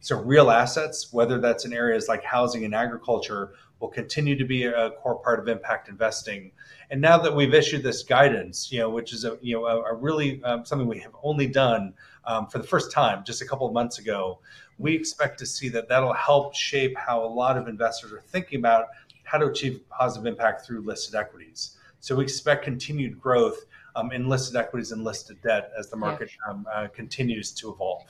So 0.00 0.18
real 0.18 0.50
assets, 0.50 1.12
whether 1.12 1.38
that's 1.38 1.66
in 1.66 1.74
areas 1.74 2.08
like 2.08 2.24
housing 2.24 2.64
and 2.64 2.74
agriculture, 2.74 3.52
will 3.80 3.88
continue 3.88 4.36
to 4.36 4.44
be 4.44 4.64
a 4.64 4.90
core 5.02 5.18
part 5.18 5.40
of 5.40 5.48
impact 5.48 5.88
investing. 5.88 6.52
And 6.90 7.00
now 7.00 7.18
that 7.18 7.34
we've 7.34 7.52
issued 7.52 7.82
this 7.82 8.02
guidance, 8.02 8.72
you 8.72 8.78
know, 8.78 8.90
which 8.90 9.12
is 9.12 9.24
a 9.24 9.38
you 9.42 9.56
know 9.56 9.66
a, 9.66 9.92
a 9.92 9.94
really 9.94 10.42
um, 10.44 10.64
something 10.64 10.86
we 10.88 11.00
have 11.00 11.14
only 11.22 11.46
done 11.46 11.94
um, 12.24 12.46
for 12.46 12.58
the 12.58 12.66
first 12.66 12.92
time 12.92 13.24
just 13.24 13.42
a 13.42 13.46
couple 13.46 13.66
of 13.66 13.72
months 13.72 13.98
ago, 13.98 14.38
we 14.78 14.94
expect 14.94 15.38
to 15.38 15.46
see 15.46 15.68
that 15.70 15.88
that'll 15.88 16.12
help 16.14 16.54
shape 16.54 16.96
how 16.96 17.22
a 17.22 17.26
lot 17.26 17.56
of 17.56 17.68
investors 17.68 18.12
are 18.12 18.20
thinking 18.20 18.58
about 18.58 18.86
how 19.24 19.38
to 19.38 19.46
achieve 19.46 19.80
positive 19.90 20.26
impact 20.26 20.66
through 20.66 20.80
listed 20.80 21.14
equities. 21.14 21.76
So 22.00 22.16
we 22.16 22.24
expect 22.24 22.64
continued 22.64 23.20
growth 23.20 23.66
um, 23.94 24.12
in 24.12 24.28
listed 24.28 24.56
equities 24.56 24.92
and 24.92 25.04
listed 25.04 25.40
debt 25.42 25.70
as 25.78 25.90
the 25.90 25.96
market 25.96 26.30
um, 26.48 26.66
uh, 26.72 26.88
continues 26.88 27.52
to 27.52 27.72
evolve. 27.72 28.02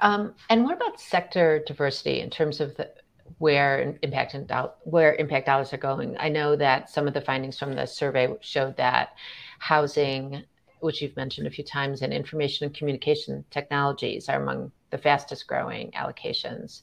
Um, 0.00 0.34
and 0.50 0.64
what 0.64 0.74
about 0.74 1.00
sector 1.00 1.62
diversity 1.66 2.20
in 2.20 2.30
terms 2.30 2.60
of 2.60 2.76
the, 2.76 2.90
where 3.38 3.96
impact 4.02 4.34
and 4.34 4.50
where 4.82 5.14
impact 5.14 5.46
dollars 5.46 5.72
are 5.72 5.78
going? 5.78 6.16
I 6.18 6.28
know 6.28 6.56
that 6.56 6.90
some 6.90 7.06
of 7.06 7.14
the 7.14 7.20
findings 7.20 7.58
from 7.58 7.74
the 7.74 7.86
survey 7.86 8.34
showed 8.40 8.76
that 8.76 9.14
housing, 9.60 10.42
which 10.80 11.00
you've 11.00 11.16
mentioned 11.16 11.46
a 11.46 11.50
few 11.50 11.64
times, 11.64 12.02
and 12.02 12.12
information 12.12 12.66
and 12.66 12.76
communication 12.76 13.44
technologies 13.50 14.28
are 14.28 14.42
among 14.42 14.72
the 14.90 14.98
fastest 14.98 15.46
growing 15.46 15.90
allocations. 15.92 16.82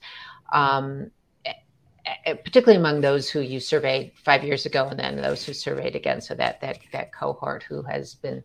Um, 0.51 1.11
particularly 2.25 2.79
among 2.79 3.01
those 3.01 3.29
who 3.29 3.41
you 3.41 3.59
surveyed 3.59 4.11
five 4.15 4.43
years 4.43 4.65
ago 4.65 4.87
and 4.87 4.99
then 4.99 5.17
those 5.17 5.45
who 5.45 5.53
surveyed 5.53 5.95
again 5.95 6.21
so 6.21 6.35
that 6.35 6.61
that 6.61 6.79
that 6.91 7.13
cohort 7.13 7.63
who 7.63 7.81
has 7.83 8.15
been 8.15 8.43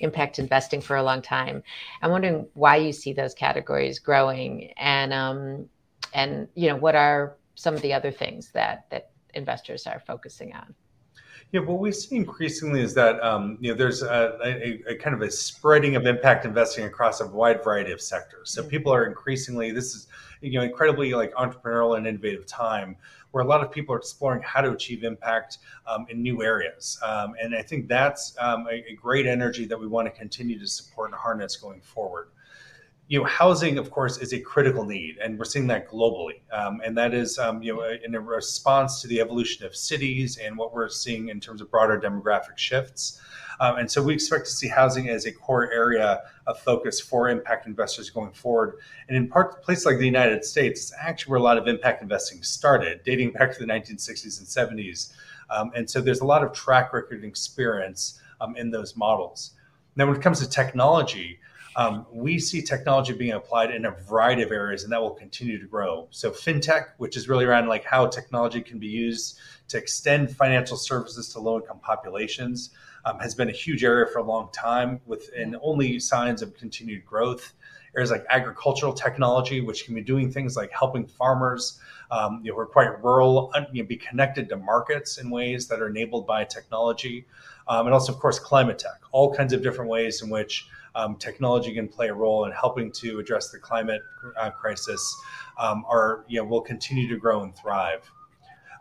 impact 0.00 0.38
investing 0.38 0.80
for 0.80 0.96
a 0.96 1.02
long 1.02 1.22
time. 1.22 1.62
I'm 2.00 2.10
wondering 2.10 2.46
why 2.54 2.76
you 2.76 2.92
see 2.92 3.12
those 3.12 3.34
categories 3.34 3.98
growing, 3.98 4.72
and 4.76 5.12
um, 5.12 5.68
and 6.14 6.48
you 6.54 6.68
know 6.68 6.76
what 6.76 6.94
are 6.94 7.36
some 7.54 7.74
of 7.74 7.82
the 7.82 7.92
other 7.92 8.10
things 8.10 8.50
that 8.52 8.86
that 8.90 9.10
investors 9.34 9.86
are 9.86 10.02
focusing 10.06 10.54
on. 10.54 10.74
Yeah, 11.52 11.60
what 11.60 11.80
we 11.80 11.92
see 11.92 12.16
increasingly 12.16 12.80
is 12.80 12.94
that 12.94 13.22
um, 13.22 13.58
you 13.60 13.70
know 13.70 13.76
there's 13.76 14.02
a, 14.02 14.38
a, 14.42 14.92
a, 14.92 14.96
kind 14.96 15.14
of 15.14 15.20
a 15.20 15.30
spreading 15.30 15.96
of 15.96 16.06
impact 16.06 16.46
investing 16.46 16.86
across 16.86 17.20
a 17.20 17.26
wide 17.26 17.62
variety 17.62 17.92
of 17.92 18.00
sectors. 18.00 18.50
So 18.50 18.62
mm-hmm. 18.62 18.70
people 18.70 18.92
are 18.92 19.04
increasingly 19.04 19.70
this 19.70 19.94
is 19.94 20.06
you 20.40 20.52
know 20.52 20.62
incredibly 20.64 21.12
like 21.12 21.32
entrepreneurial 21.34 21.98
and 21.98 22.06
innovative 22.06 22.46
time 22.46 22.96
where 23.32 23.44
a 23.44 23.46
lot 23.46 23.62
of 23.62 23.70
people 23.70 23.94
are 23.94 23.98
exploring 23.98 24.42
how 24.42 24.62
to 24.62 24.72
achieve 24.72 25.04
impact 25.04 25.58
um, 25.86 26.06
in 26.08 26.22
new 26.22 26.42
areas. 26.42 26.98
Um, 27.02 27.34
and 27.42 27.54
I 27.54 27.62
think 27.62 27.88
that's 27.88 28.34
um, 28.38 28.66
a, 28.70 28.84
a, 28.90 28.94
great 28.94 29.26
energy 29.26 29.64
that 29.66 29.78
we 29.78 29.86
want 29.86 30.06
to 30.06 30.10
continue 30.10 30.58
to 30.58 30.66
support 30.66 31.10
and 31.10 31.18
harness 31.18 31.56
going 31.56 31.80
forward. 31.80 32.28
You 33.12 33.18
know, 33.18 33.26
housing, 33.26 33.76
of 33.76 33.90
course, 33.90 34.16
is 34.16 34.32
a 34.32 34.40
critical 34.40 34.86
need, 34.86 35.18
and 35.18 35.38
we're 35.38 35.44
seeing 35.44 35.66
that 35.66 35.86
globally. 35.86 36.40
Um, 36.50 36.80
and 36.82 36.96
that 36.96 37.12
is, 37.12 37.38
um, 37.38 37.62
you 37.62 37.76
know, 37.76 37.84
in 38.02 38.14
a 38.14 38.20
response 38.20 39.02
to 39.02 39.06
the 39.06 39.20
evolution 39.20 39.66
of 39.66 39.76
cities 39.76 40.38
and 40.38 40.56
what 40.56 40.72
we're 40.72 40.88
seeing 40.88 41.28
in 41.28 41.38
terms 41.38 41.60
of 41.60 41.70
broader 41.70 42.00
demographic 42.00 42.56
shifts. 42.56 43.20
Um, 43.60 43.76
and 43.76 43.90
so 43.90 44.02
we 44.02 44.14
expect 44.14 44.46
to 44.46 44.50
see 44.50 44.66
housing 44.66 45.10
as 45.10 45.26
a 45.26 45.30
core 45.30 45.70
area 45.70 46.22
of 46.46 46.58
focus 46.60 47.02
for 47.02 47.28
impact 47.28 47.66
investors 47.66 48.08
going 48.08 48.32
forward. 48.32 48.78
And 49.08 49.14
in 49.14 49.28
part, 49.28 49.62
places 49.62 49.84
like 49.84 49.98
the 49.98 50.06
United 50.06 50.42
States, 50.42 50.80
it's 50.80 50.94
actually 50.98 51.32
where 51.32 51.40
a 51.40 51.42
lot 51.42 51.58
of 51.58 51.68
impact 51.68 52.00
investing 52.00 52.42
started, 52.42 53.02
dating 53.04 53.32
back 53.32 53.52
to 53.52 53.58
the 53.58 53.70
1960s 53.70 54.38
and 54.38 54.80
70s. 54.80 55.12
Um, 55.50 55.70
and 55.76 55.90
so 55.90 56.00
there's 56.00 56.22
a 56.22 56.26
lot 56.26 56.42
of 56.42 56.54
track 56.54 56.94
record 56.94 57.16
and 57.18 57.26
experience 57.26 58.18
um, 58.40 58.56
in 58.56 58.70
those 58.70 58.96
models. 58.96 59.50
Now, 59.96 60.06
when 60.06 60.16
it 60.16 60.22
comes 60.22 60.40
to 60.40 60.48
technology, 60.48 61.38
um, 61.76 62.06
we 62.12 62.38
see 62.38 62.62
technology 62.62 63.12
being 63.12 63.32
applied 63.32 63.70
in 63.70 63.86
a 63.86 63.90
variety 63.90 64.42
of 64.42 64.50
areas, 64.50 64.84
and 64.84 64.92
that 64.92 65.00
will 65.00 65.10
continue 65.14 65.58
to 65.58 65.66
grow. 65.66 66.06
So, 66.10 66.30
fintech, 66.30 66.90
which 66.98 67.16
is 67.16 67.28
really 67.28 67.44
around 67.44 67.68
like 67.68 67.84
how 67.84 68.06
technology 68.06 68.60
can 68.60 68.78
be 68.78 68.88
used 68.88 69.38
to 69.68 69.78
extend 69.78 70.34
financial 70.36 70.76
services 70.76 71.28
to 71.30 71.40
low-income 71.40 71.80
populations, 71.80 72.70
um, 73.04 73.18
has 73.20 73.34
been 73.34 73.48
a 73.48 73.52
huge 73.52 73.84
area 73.84 74.06
for 74.06 74.18
a 74.18 74.24
long 74.24 74.50
time, 74.52 75.00
with 75.06 75.30
and 75.36 75.56
only 75.62 75.98
signs 75.98 76.42
of 76.42 76.54
continued 76.56 77.04
growth. 77.06 77.54
Areas 77.94 78.10
like 78.10 78.24
agricultural 78.30 78.94
technology, 78.94 79.60
which 79.60 79.84
can 79.84 79.94
be 79.94 80.00
doing 80.00 80.32
things 80.32 80.56
like 80.56 80.70
helping 80.72 81.06
farmers, 81.06 81.78
um, 82.10 82.40
you 82.42 82.50
know, 82.50 82.56
we're 82.56 82.66
quite 82.66 83.02
rural, 83.02 83.52
you 83.72 83.82
know, 83.82 83.86
be 83.86 83.96
connected 83.96 84.48
to 84.50 84.56
markets 84.56 85.18
in 85.18 85.30
ways 85.30 85.68
that 85.68 85.80
are 85.80 85.88
enabled 85.88 86.26
by 86.26 86.44
technology, 86.44 87.26
um, 87.68 87.86
and 87.86 87.94
also, 87.94 88.12
of 88.12 88.18
course, 88.18 88.38
climate 88.38 88.78
tech. 88.78 89.00
All 89.12 89.34
kinds 89.34 89.52
of 89.52 89.62
different 89.62 89.90
ways 89.90 90.22
in 90.22 90.30
which 90.30 90.68
um, 90.94 91.16
technology 91.16 91.72
can 91.74 91.88
play 91.88 92.08
a 92.08 92.14
role 92.14 92.44
in 92.44 92.52
helping 92.52 92.92
to 92.92 93.18
address 93.18 93.50
the 93.50 93.58
climate 93.58 94.02
uh, 94.36 94.50
crisis 94.50 95.16
um, 95.58 95.84
are 95.88 96.24
you 96.28 96.38
know 96.38 96.44
will 96.44 96.60
continue 96.60 97.08
to 97.08 97.16
grow 97.16 97.42
and 97.42 97.56
thrive. 97.56 98.10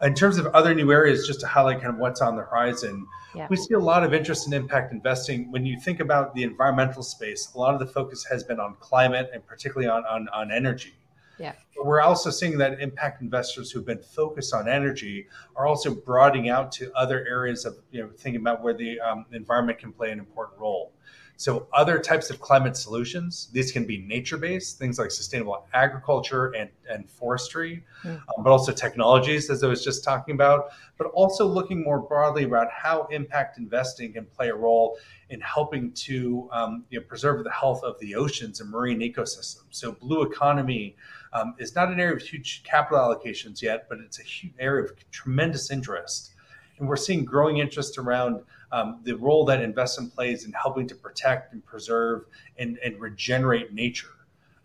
In 0.01 0.15
terms 0.15 0.39
of 0.39 0.47
other 0.47 0.73
new 0.73 0.91
areas, 0.91 1.27
just 1.27 1.41
to 1.41 1.47
highlight 1.47 1.79
kind 1.79 1.93
of 1.93 1.99
what's 1.99 2.21
on 2.21 2.35
the 2.35 2.41
horizon, 2.41 3.05
yeah. 3.35 3.45
we 3.51 3.55
see 3.55 3.75
a 3.75 3.79
lot 3.79 4.03
of 4.03 4.15
interest 4.15 4.47
in 4.47 4.53
impact 4.53 4.91
investing. 4.91 5.51
When 5.51 5.63
you 5.63 5.79
think 5.79 5.99
about 5.99 6.33
the 6.33 6.41
environmental 6.41 7.03
space, 7.03 7.51
a 7.53 7.59
lot 7.59 7.75
of 7.75 7.79
the 7.79 7.85
focus 7.85 8.25
has 8.25 8.43
been 8.43 8.59
on 8.59 8.75
climate 8.79 9.29
and 9.31 9.45
particularly 9.45 9.87
on, 9.87 10.03
on, 10.05 10.27
on 10.29 10.51
energy. 10.51 10.95
Yeah. 11.37 11.53
But 11.75 11.85
we're 11.85 12.01
also 12.01 12.29
seeing 12.29 12.57
that 12.57 12.79
impact 12.81 13.21
investors 13.21 13.71
who've 13.71 13.85
been 13.85 14.01
focused 14.01 14.53
on 14.53 14.67
energy 14.67 15.27
are 15.55 15.67
also 15.67 15.95
broadening 15.95 16.49
out 16.49 16.71
to 16.73 16.91
other 16.93 17.25
areas 17.27 17.65
of 17.65 17.77
you 17.91 18.01
know 18.01 18.09
thinking 18.17 18.41
about 18.41 18.61
where 18.61 18.73
the 18.73 18.99
um, 18.99 19.25
environment 19.31 19.79
can 19.79 19.91
play 19.91 20.11
an 20.11 20.19
important 20.19 20.59
role. 20.59 20.93
So, 21.41 21.67
other 21.73 21.97
types 21.97 22.29
of 22.29 22.39
climate 22.39 22.77
solutions, 22.77 23.49
these 23.51 23.71
can 23.71 23.83
be 23.85 23.97
nature 23.97 24.37
based, 24.37 24.77
things 24.77 24.99
like 24.99 25.09
sustainable 25.09 25.65
agriculture 25.73 26.51
and, 26.51 26.69
and 26.87 27.09
forestry, 27.09 27.83
mm. 28.03 28.11
um, 28.11 28.43
but 28.43 28.51
also 28.51 28.71
technologies, 28.71 29.49
as 29.49 29.63
I 29.63 29.67
was 29.67 29.83
just 29.83 30.03
talking 30.03 30.35
about, 30.35 30.65
but 30.99 31.07
also 31.15 31.47
looking 31.47 31.83
more 31.83 31.99
broadly 31.99 32.43
about 32.43 32.67
how 32.71 33.07
impact 33.09 33.57
investing 33.57 34.13
can 34.13 34.25
play 34.25 34.49
a 34.49 34.55
role 34.55 34.99
in 35.31 35.41
helping 35.41 35.91
to 35.93 36.47
um, 36.51 36.85
you 36.91 36.99
know, 36.99 37.05
preserve 37.07 37.43
the 37.43 37.49
health 37.49 37.83
of 37.83 37.99
the 37.99 38.13
oceans 38.13 38.61
and 38.61 38.69
marine 38.69 38.99
ecosystems. 38.99 39.63
So, 39.71 39.93
blue 39.93 40.21
economy 40.21 40.95
um, 41.33 41.55
is 41.61 41.75
not 41.75 41.89
an 41.89 41.99
area 41.99 42.15
of 42.15 42.21
huge 42.21 42.63
capital 42.63 42.99
allocations 42.99 43.61
yet, 43.61 43.87
but 43.87 43.99
it's 43.99 44.19
a 44.19 44.23
huge 44.23 44.53
area 44.59 44.85
of 44.85 44.91
tremendous 45.11 45.71
interest. 45.71 46.33
And 46.79 46.87
we're 46.87 46.95
seeing 46.95 47.23
growing 47.23 47.57
interest 47.57 47.97
around 47.97 48.41
um, 48.71 49.01
the 49.03 49.13
role 49.13 49.45
that 49.45 49.61
investment 49.61 50.13
plays 50.13 50.45
in 50.45 50.53
helping 50.53 50.87
to 50.87 50.95
protect 50.95 51.53
and 51.53 51.63
preserve 51.65 52.25
and, 52.57 52.79
and 52.83 52.99
regenerate 52.99 53.73
nature. 53.73 54.07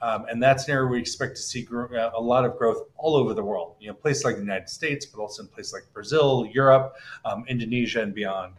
Um, 0.01 0.27
and 0.29 0.43
that's 0.43 0.69
an 0.69 0.75
area 0.75 0.87
we 0.87 0.99
expect 0.99 1.37
to 1.37 1.43
see 1.43 1.63
grow, 1.63 1.87
uh, 1.87 2.13
a 2.15 2.21
lot 2.21 2.45
of 2.45 2.57
growth 2.57 2.89
all 2.97 3.17
over 3.17 3.35
the 3.35 3.43
world. 3.43 3.77
You 3.81 3.89
know, 3.89 3.95
places 3.95 4.25
like 4.25 4.37
the 4.37 4.43
United 4.43 4.69
States, 4.69 5.07
but 5.07 5.21
also 5.21 5.43
in 5.43 5.49
places 5.49 5.73
like 5.73 5.85
Brazil, 5.93 6.49
Europe, 6.53 6.95
um, 7.25 7.45
Indonesia, 7.49 8.03
and 8.03 8.15
beyond. 8.15 8.55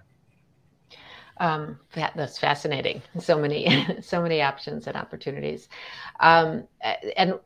Um, 1.40 1.80
that's 1.94 2.40
fascinating. 2.40 3.02
So 3.20 3.38
many, 3.38 3.86
so 4.02 4.22
many 4.22 4.42
options 4.42 4.88
and 4.88 4.98
opportunities. 4.98 5.70
Um, 6.20 6.68
and 7.16 7.40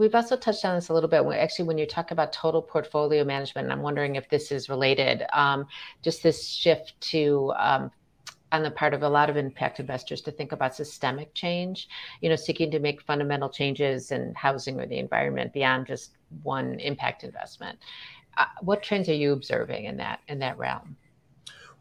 we've 0.00 0.14
also 0.14 0.34
touched 0.34 0.64
on 0.64 0.74
this 0.74 0.88
a 0.88 0.94
little 0.94 1.10
bit. 1.10 1.22
Actually, 1.26 1.66
when 1.66 1.78
you 1.78 1.86
talk 1.86 2.10
about 2.10 2.32
total 2.32 2.62
portfolio 2.62 3.22
management, 3.22 3.66
and 3.66 3.72
I'm 3.72 3.82
wondering 3.82 4.16
if 4.16 4.28
this 4.30 4.50
is 4.50 4.70
related, 4.70 5.24
um, 5.34 5.66
just 6.02 6.22
this 6.22 6.48
shift 6.48 6.98
to 7.12 7.52
um, 7.58 7.90
on 8.50 8.62
the 8.62 8.70
part 8.70 8.94
of 8.94 9.02
a 9.02 9.08
lot 9.08 9.28
of 9.28 9.36
impact 9.36 9.78
investors 9.78 10.22
to 10.22 10.32
think 10.32 10.52
about 10.52 10.74
systemic 10.74 11.34
change, 11.34 11.88
you 12.22 12.30
know, 12.30 12.34
seeking 12.34 12.70
to 12.70 12.80
make 12.80 13.02
fundamental 13.02 13.50
changes 13.50 14.10
in 14.10 14.34
housing 14.34 14.80
or 14.80 14.86
the 14.86 14.98
environment 14.98 15.52
beyond 15.52 15.86
just 15.86 16.16
one 16.42 16.80
impact 16.80 17.22
investment. 17.22 17.78
Uh, 18.38 18.46
what 18.62 18.82
trends 18.82 19.08
are 19.08 19.14
you 19.14 19.32
observing 19.32 19.84
in 19.84 19.98
that 19.98 20.20
in 20.28 20.38
that 20.38 20.56
realm? 20.56 20.96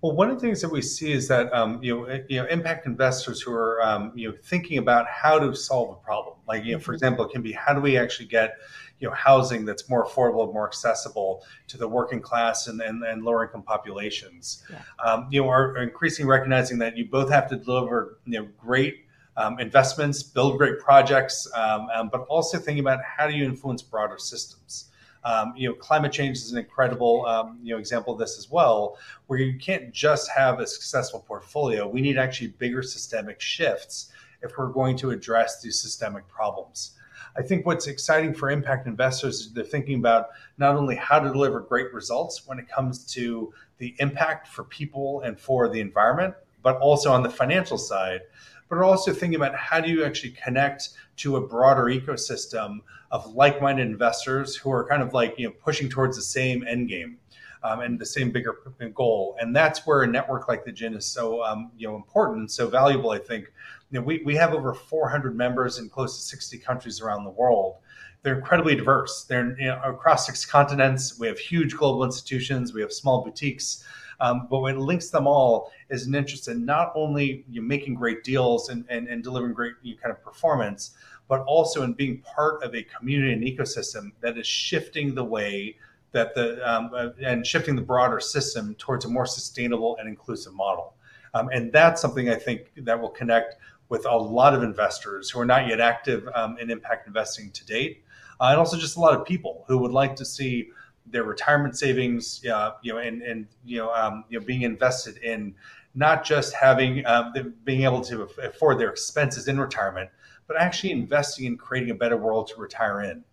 Well, 0.01 0.13
one 0.13 0.29
of 0.29 0.35
the 0.35 0.41
things 0.41 0.61
that 0.61 0.69
we 0.69 0.81
see 0.81 1.11
is 1.11 1.27
that 1.27 1.53
um, 1.53 1.83
you 1.83 1.95
know, 1.95 2.03
eh, 2.05 2.21
you 2.29 2.41
know, 2.41 2.47
impact 2.47 2.85
investors 2.85 3.41
who 3.41 3.53
are 3.53 3.81
um, 3.83 4.11
you 4.15 4.29
know 4.29 4.37
thinking 4.43 4.77
about 4.77 5.07
how 5.07 5.39
to 5.39 5.53
solve 5.53 5.91
a 5.91 6.05
problem. 6.05 6.35
Like, 6.47 6.63
you 6.63 6.73
know, 6.73 6.79
for 6.79 6.91
mm-hmm. 6.91 6.95
example, 6.95 7.25
it 7.25 7.31
can 7.31 7.41
be 7.41 7.51
how 7.51 7.73
do 7.73 7.81
we 7.81 7.97
actually 7.97 8.27
get 8.27 8.55
you 8.99 9.07
know 9.07 9.13
housing 9.13 9.65
that's 9.65 9.89
more 9.89 10.05
affordable, 10.05 10.45
and 10.45 10.53
more 10.53 10.67
accessible 10.67 11.43
to 11.67 11.77
the 11.77 11.87
working 11.87 12.21
class 12.21 12.67
and, 12.67 12.81
and, 12.81 13.03
and 13.03 13.23
lower 13.23 13.43
income 13.43 13.63
populations. 13.63 14.63
Yeah. 14.69 14.81
Um, 15.03 15.27
you 15.29 15.41
know, 15.41 15.49
are, 15.49 15.71
are 15.71 15.83
increasingly 15.83 16.29
recognizing 16.29 16.77
that 16.79 16.95
you 16.95 17.05
both 17.05 17.29
have 17.29 17.49
to 17.49 17.57
deliver 17.57 18.19
you 18.25 18.39
know 18.39 18.47
great 18.57 19.05
um, 19.35 19.59
investments, 19.59 20.23
build 20.23 20.57
great 20.57 20.79
projects, 20.79 21.47
um, 21.55 21.87
um, 21.93 22.09
but 22.09 22.21
also 22.29 22.57
thinking 22.57 22.81
about 22.81 22.99
how 23.03 23.27
do 23.27 23.33
you 23.33 23.45
influence 23.45 23.81
broader 23.81 24.17
systems. 24.17 24.88
Um, 25.23 25.53
you 25.55 25.67
know, 25.67 25.75
climate 25.75 26.11
change 26.11 26.37
is 26.37 26.51
an 26.51 26.57
incredible 26.57 27.25
um, 27.25 27.59
you 27.61 27.73
know 27.73 27.79
example 27.79 28.13
of 28.13 28.19
this 28.19 28.37
as 28.37 28.49
well, 28.49 28.97
where 29.27 29.39
you 29.39 29.59
can't 29.59 29.91
just 29.91 30.29
have 30.29 30.59
a 30.59 30.67
successful 30.67 31.23
portfolio. 31.27 31.87
We 31.87 32.01
need 32.01 32.17
actually 32.17 32.47
bigger 32.47 32.81
systemic 32.81 33.41
shifts 33.41 34.11
if 34.41 34.57
we're 34.57 34.69
going 34.69 34.95
to 34.97 35.11
address 35.11 35.61
these 35.61 35.79
systemic 35.79 36.27
problems. 36.27 36.91
I 37.37 37.41
think 37.41 37.65
what's 37.65 37.87
exciting 37.87 38.33
for 38.33 38.49
impact 38.49 38.87
investors 38.87 39.41
is 39.41 39.53
they're 39.53 39.63
thinking 39.63 39.99
about 39.99 40.29
not 40.57 40.75
only 40.75 40.95
how 40.95 41.19
to 41.19 41.29
deliver 41.29 41.59
great 41.59 41.93
results 41.93 42.47
when 42.47 42.59
it 42.59 42.67
comes 42.67 43.05
to 43.13 43.53
the 43.77 43.95
impact 43.99 44.47
for 44.47 44.63
people 44.63 45.21
and 45.21 45.39
for 45.39 45.69
the 45.69 45.79
environment, 45.79 46.33
but 46.63 46.77
also 46.77 47.11
on 47.11 47.23
the 47.23 47.29
financial 47.29 47.77
side, 47.77 48.21
but 48.69 48.79
also 48.79 49.11
thinking 49.11 49.35
about 49.35 49.55
how 49.55 49.81
do 49.81 49.89
you 49.89 50.05
actually 50.05 50.31
connect 50.31 50.89
to 51.17 51.35
a 51.35 51.41
broader 51.41 51.85
ecosystem 51.85 52.79
of 53.11 53.33
like-minded 53.33 53.85
investors 53.85 54.55
who 54.55 54.71
are 54.71 54.87
kind 54.87 55.01
of 55.01 55.13
like 55.13 55.33
you 55.37 55.47
know 55.47 55.53
pushing 55.63 55.89
towards 55.89 56.15
the 56.15 56.21
same 56.21 56.65
end 56.67 56.87
game 56.87 57.17
um, 57.63 57.81
and 57.81 57.99
the 57.99 58.05
same 58.05 58.31
bigger 58.31 58.55
goal. 58.93 59.35
And 59.39 59.55
that's 59.55 59.85
where 59.85 60.03
a 60.03 60.07
network 60.07 60.47
like 60.47 60.63
the 60.63 60.71
GIIN 60.71 60.95
is 60.95 61.05
so 61.05 61.43
um, 61.43 61.71
you 61.77 61.87
know 61.87 61.95
important, 61.95 62.51
so 62.51 62.67
valuable. 62.67 63.11
I 63.11 63.19
think 63.19 63.51
you 63.91 63.99
know 63.99 64.05
we 64.05 64.21
we 64.23 64.35
have 64.35 64.53
over 64.53 64.73
400 64.73 65.35
members 65.35 65.79
in 65.79 65.89
close 65.89 66.17
to 66.17 66.23
60 66.23 66.57
countries 66.59 67.01
around 67.01 67.23
the 67.23 67.31
world. 67.31 67.77
They're 68.21 68.37
incredibly 68.37 68.75
diverse. 68.75 69.23
They're 69.23 69.57
you 69.59 69.67
know, 69.67 69.81
across 69.83 70.25
six 70.25 70.45
continents. 70.45 71.17
We 71.17 71.27
have 71.27 71.39
huge 71.39 71.75
global 71.75 72.03
institutions. 72.03 72.73
We 72.73 72.81
have 72.81 72.91
small 72.91 73.23
boutiques. 73.23 73.83
Um, 74.21 74.47
but 74.49 74.59
what 74.59 74.77
links 74.77 75.09
them 75.09 75.27
all 75.27 75.71
is 75.89 76.05
an 76.07 76.15
interest 76.15 76.47
in 76.47 76.65
not 76.65 76.91
only 76.95 77.45
you 77.49 77.61
making 77.61 77.95
great 77.95 78.23
deals 78.23 78.69
and, 78.69 78.85
and, 78.89 79.07
and 79.07 79.23
delivering 79.23 79.53
great 79.53 79.73
you 79.81 79.95
kind 79.95 80.11
of 80.11 80.21
performance, 80.23 80.91
but 81.27 81.41
also 81.41 81.83
in 81.83 81.93
being 81.93 82.17
part 82.19 82.61
of 82.63 82.75
a 82.75 82.83
community 82.83 83.33
and 83.33 83.43
ecosystem 83.43 84.11
that 84.21 84.37
is 84.37 84.47
shifting 84.47 85.15
the 85.15 85.23
way 85.23 85.75
that 86.11 86.33
the 86.33 86.57
um, 86.69 86.91
uh, 86.93 87.09
and 87.23 87.45
shifting 87.45 87.75
the 87.75 87.81
broader 87.81 88.19
system 88.19 88.75
towards 88.75 89.05
a 89.05 89.07
more 89.07 89.25
sustainable 89.25 89.95
and 89.97 90.09
inclusive 90.09 90.53
model. 90.53 90.95
Um, 91.35 91.49
and 91.53 91.71
that's 91.71 92.01
something 92.01 92.29
I 92.29 92.35
think 92.35 92.71
that 92.77 92.99
will 92.99 93.09
connect 93.09 93.55
with 93.89 94.05
a 94.05 94.17
lot 94.17 94.55
of 94.55 94.63
investors 94.63 95.29
who 95.29 95.39
are 95.39 95.45
not 95.45 95.67
yet 95.67 95.79
active 95.79 96.27
um, 96.33 96.57
in 96.57 96.71
impact 96.71 97.07
investing 97.07 97.51
to 97.51 97.65
date, 97.65 98.03
uh, 98.41 98.45
and 98.45 98.57
also 98.57 98.77
just 98.77 98.97
a 98.97 98.99
lot 98.99 99.13
of 99.13 99.25
people 99.25 99.63
who 99.67 99.77
would 99.77 99.91
like 99.91 100.15
to 100.15 100.25
see 100.25 100.69
their 101.05 101.23
retirement 101.23 101.77
savings, 101.77 102.45
uh, 102.45 102.71
you 102.81 102.93
know, 102.93 102.99
and 102.99 103.21
and 103.21 103.47
you 103.65 103.77
know, 103.77 103.91
um, 103.93 104.23
you 104.29 104.39
know, 104.39 104.45
being 104.45 104.61
invested 104.61 105.17
in 105.17 105.55
not 105.95 106.23
just 106.23 106.53
having 106.53 107.05
um, 107.05 107.33
being 107.63 107.83
able 107.83 108.01
to 108.01 108.23
afford 108.43 108.79
their 108.79 108.89
expenses 108.89 109.47
in 109.47 109.59
retirement, 109.59 110.09
but 110.47 110.57
actually 110.57 110.91
investing 110.91 111.45
in 111.45 111.57
creating 111.57 111.91
a 111.91 111.95
better 111.95 112.17
world 112.17 112.47
to 112.47 112.59
retire 112.59 113.01
in. 113.01 113.23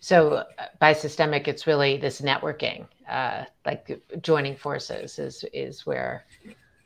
So, 0.00 0.44
uh, 0.58 0.66
by 0.78 0.92
systemic, 0.92 1.48
it's 1.48 1.66
really 1.66 1.96
this 1.96 2.20
networking, 2.20 2.86
uh, 3.08 3.44
like 3.66 4.00
joining 4.22 4.56
forces, 4.56 5.18
is 5.18 5.44
is 5.52 5.86
where 5.86 6.24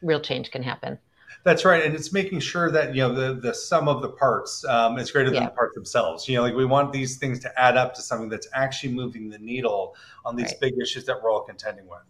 real 0.03 0.21
change 0.21 0.51
can 0.51 0.63
happen. 0.63 0.99
That's 1.45 1.65
right, 1.65 1.85
and 1.85 1.95
it's 1.95 2.13
making 2.13 2.41
sure 2.41 2.71
that 2.71 2.95
you 2.95 3.03
know 3.03 3.13
the 3.13 3.35
the 3.35 3.55
sum 3.55 3.89
of 3.89 4.03
the 4.03 4.09
parts 4.09 4.65
um, 4.65 4.99
is 4.99 5.11
greater 5.11 5.31
than 5.31 5.43
yeah. 5.43 5.49
the 5.49 5.55
parts 5.55 5.75
themselves. 5.75 6.29
You 6.29 6.37
know, 6.37 6.43
like 6.43 6.55
we 6.55 6.65
want 6.65 6.93
these 6.93 7.17
things 7.17 7.41
to 7.41 7.61
add 7.61 7.77
up 7.77 7.95
to 7.95 8.03
something 8.03 8.29
that's 8.29 8.49
actually 8.55 8.93
moving 8.93 9.29
the 9.29 9.39
needle 9.39 9.97
on 10.25 10.37
these 10.37 10.47
right. 10.47 10.61
big 10.61 10.75
issues 10.81 11.05
that 11.07 11.23
we're 11.23 11.31
all 11.31 11.43
contending 11.43 11.87
with. 11.89 12.03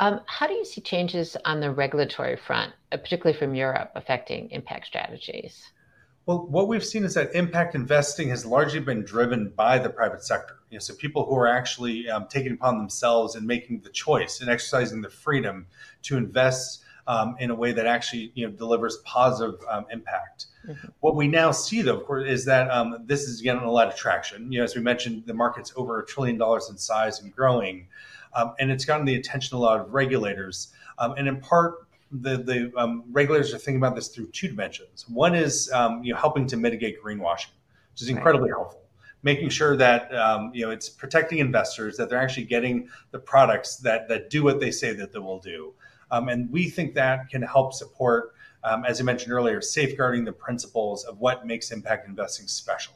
Um, 0.00 0.20
how 0.26 0.46
do 0.46 0.54
you 0.54 0.64
see 0.64 0.80
changes 0.80 1.36
on 1.44 1.60
the 1.60 1.70
regulatory 1.70 2.36
front, 2.36 2.72
uh, 2.90 2.96
particularly 2.96 3.38
from 3.38 3.54
Europe, 3.54 3.92
affecting 3.94 4.50
impact 4.50 4.86
strategies? 4.86 5.70
Well, 6.24 6.46
what 6.46 6.68
we've 6.68 6.84
seen 6.84 7.04
is 7.04 7.14
that 7.14 7.34
impact 7.34 7.74
investing 7.74 8.28
has 8.28 8.46
largely 8.46 8.78
been 8.78 9.04
driven 9.04 9.50
by 9.56 9.78
the 9.78 9.90
private 9.90 10.24
sector. 10.24 10.58
You 10.70 10.76
know, 10.76 10.80
so 10.80 10.94
people 10.94 11.26
who 11.26 11.34
are 11.36 11.48
actually 11.48 12.08
um, 12.08 12.26
taking 12.28 12.52
upon 12.52 12.78
themselves 12.78 13.34
and 13.34 13.44
making 13.44 13.80
the 13.80 13.90
choice 13.90 14.40
and 14.40 14.48
exercising 14.48 15.02
the 15.02 15.10
freedom 15.10 15.66
to 16.02 16.16
invest 16.16 16.81
um, 17.06 17.36
in 17.40 17.50
a 17.50 17.54
way 17.54 17.72
that 17.72 17.86
actually 17.86 18.32
you 18.34 18.46
know 18.46 18.52
delivers 18.52 18.98
positive 19.04 19.60
um, 19.68 19.86
impact. 19.90 20.46
Mm-hmm. 20.66 20.88
What 21.00 21.16
we 21.16 21.28
now 21.28 21.50
see, 21.50 21.82
though, 21.82 21.98
of 21.98 22.04
course, 22.04 22.28
is 22.28 22.44
that 22.44 22.70
um, 22.70 22.96
this 23.06 23.22
is 23.22 23.40
getting 23.40 23.62
a 23.62 23.70
lot 23.70 23.88
of 23.88 23.96
traction. 23.96 24.50
You 24.52 24.58
know, 24.58 24.64
as 24.64 24.76
we 24.76 24.82
mentioned, 24.82 25.24
the 25.26 25.34
market's 25.34 25.72
over 25.76 26.00
a 26.00 26.06
trillion 26.06 26.38
dollars 26.38 26.68
in 26.70 26.78
size 26.78 27.20
and 27.20 27.34
growing, 27.34 27.88
um, 28.34 28.54
and 28.60 28.70
it's 28.70 28.84
gotten 28.84 29.04
the 29.04 29.16
attention 29.16 29.56
of 29.56 29.60
a 29.60 29.64
lot 29.64 29.80
of 29.80 29.92
regulators. 29.92 30.72
Um, 30.98 31.14
and 31.16 31.26
in 31.26 31.40
part, 31.40 31.86
the 32.10 32.36
the 32.38 32.72
um, 32.76 33.04
regulators 33.10 33.52
are 33.52 33.58
thinking 33.58 33.78
about 33.78 33.94
this 33.94 34.08
through 34.08 34.28
two 34.28 34.48
dimensions. 34.48 35.08
One 35.08 35.34
is 35.34 35.70
you 36.02 36.12
know 36.12 36.18
helping 36.18 36.46
to 36.48 36.56
mitigate 36.56 37.02
greenwashing, 37.02 37.54
which 37.92 38.02
is 38.02 38.08
incredibly 38.08 38.50
right. 38.50 38.58
helpful 38.58 38.82
making 39.22 39.48
sure 39.48 39.76
that 39.76 40.12
um, 40.14 40.50
you 40.52 40.64
know 40.64 40.70
it's 40.70 40.88
protecting 40.88 41.38
investors 41.38 41.96
that 41.96 42.08
they're 42.08 42.20
actually 42.20 42.44
getting 42.44 42.88
the 43.10 43.18
products 43.18 43.76
that 43.76 44.08
that 44.08 44.30
do 44.30 44.42
what 44.42 44.60
they 44.60 44.70
say 44.70 44.92
that 44.92 45.12
they 45.12 45.18
will 45.18 45.38
do 45.38 45.72
um, 46.12 46.28
and 46.28 46.52
we 46.52 46.68
think 46.68 46.94
that 46.94 47.30
can 47.30 47.42
help 47.42 47.72
support, 47.72 48.34
um, 48.62 48.84
as 48.84 49.00
I 49.00 49.04
mentioned 49.04 49.32
earlier, 49.32 49.60
safeguarding 49.62 50.24
the 50.24 50.32
principles 50.32 51.04
of 51.04 51.18
what 51.18 51.46
makes 51.46 51.72
impact 51.72 52.06
investing 52.06 52.46
special. 52.46 52.92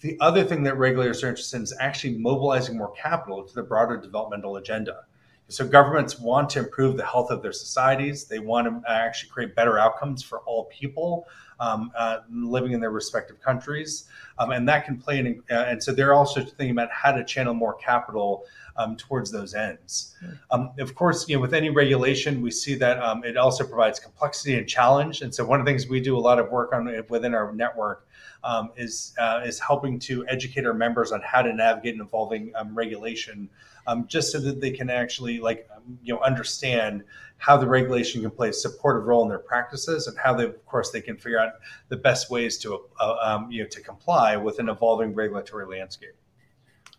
The 0.00 0.16
other 0.20 0.44
thing 0.44 0.62
that 0.62 0.78
regulators 0.78 1.24
are 1.24 1.28
interested 1.28 1.56
in 1.56 1.62
is 1.64 1.74
actually 1.80 2.16
mobilizing 2.18 2.78
more 2.78 2.92
capital 2.92 3.42
to 3.42 3.54
the 3.54 3.62
broader 3.62 3.96
developmental 3.96 4.56
agenda. 4.56 5.00
So 5.48 5.66
governments 5.66 6.18
want 6.18 6.50
to 6.50 6.58
improve 6.58 6.96
the 6.96 7.04
health 7.04 7.30
of 7.30 7.42
their 7.42 7.52
societies. 7.52 8.24
They 8.24 8.40
want 8.40 8.66
to 8.66 8.90
actually 8.90 9.30
create 9.30 9.54
better 9.54 9.78
outcomes 9.78 10.22
for 10.22 10.40
all 10.40 10.64
people 10.64 11.26
um, 11.60 11.90
uh, 11.96 12.18
living 12.30 12.72
in 12.72 12.80
their 12.80 12.90
respective 12.90 13.40
countries, 13.40 14.08
um, 14.38 14.50
and 14.50 14.68
that 14.68 14.84
can 14.84 14.98
play 14.98 15.18
an. 15.18 15.42
Uh, 15.50 15.54
and 15.54 15.82
so 15.82 15.92
they're 15.92 16.12
also 16.12 16.42
thinking 16.42 16.70
about 16.70 16.90
how 16.90 17.12
to 17.12 17.24
channel 17.24 17.54
more 17.54 17.74
capital 17.74 18.44
um, 18.76 18.96
towards 18.96 19.30
those 19.30 19.54
ends. 19.54 20.14
Um, 20.50 20.72
of 20.78 20.94
course, 20.94 21.28
you 21.28 21.36
know, 21.36 21.40
with 21.40 21.54
any 21.54 21.70
regulation, 21.70 22.42
we 22.42 22.50
see 22.50 22.74
that 22.74 23.02
um, 23.02 23.24
it 23.24 23.36
also 23.36 23.64
provides 23.64 23.98
complexity 23.98 24.58
and 24.58 24.68
challenge. 24.68 25.22
And 25.22 25.34
so, 25.34 25.44
one 25.44 25.60
of 25.60 25.66
the 25.66 25.70
things 25.70 25.88
we 25.88 26.00
do 26.00 26.16
a 26.16 26.20
lot 26.20 26.38
of 26.38 26.50
work 26.50 26.72
on 26.72 26.90
within 27.08 27.34
our 27.34 27.52
network 27.52 28.05
um, 28.46 28.70
is 28.76 29.12
uh, 29.18 29.40
is 29.44 29.58
helping 29.58 29.98
to 29.98 30.24
educate 30.28 30.64
our 30.64 30.72
members 30.72 31.10
on 31.10 31.20
how 31.20 31.42
to 31.42 31.52
navigate 31.52 31.96
an 31.96 32.00
evolving 32.00 32.52
um, 32.54 32.74
regulation, 32.74 33.50
um, 33.88 34.06
just 34.06 34.30
so 34.30 34.38
that 34.38 34.60
they 34.60 34.70
can 34.70 34.88
actually 34.88 35.40
like 35.40 35.68
you 36.02 36.14
know 36.14 36.20
understand 36.20 37.02
how 37.38 37.56
the 37.56 37.66
regulation 37.66 38.22
can 38.22 38.30
play 38.30 38.48
a 38.48 38.52
supportive 38.52 39.04
role 39.04 39.22
in 39.24 39.28
their 39.28 39.40
practices 39.40 40.06
and 40.06 40.16
how 40.16 40.32
they, 40.32 40.44
of 40.44 40.64
course, 40.64 40.90
they 40.90 41.00
can 41.00 41.16
figure 41.16 41.38
out 41.38 41.54
the 41.88 41.96
best 41.96 42.30
ways 42.30 42.56
to 42.58 42.84
uh, 43.00 43.40
you 43.50 43.64
know 43.64 43.68
to 43.68 43.80
comply 43.80 44.36
with 44.36 44.60
an 44.60 44.68
evolving 44.68 45.12
regulatory 45.12 45.66
landscape. 45.66 46.14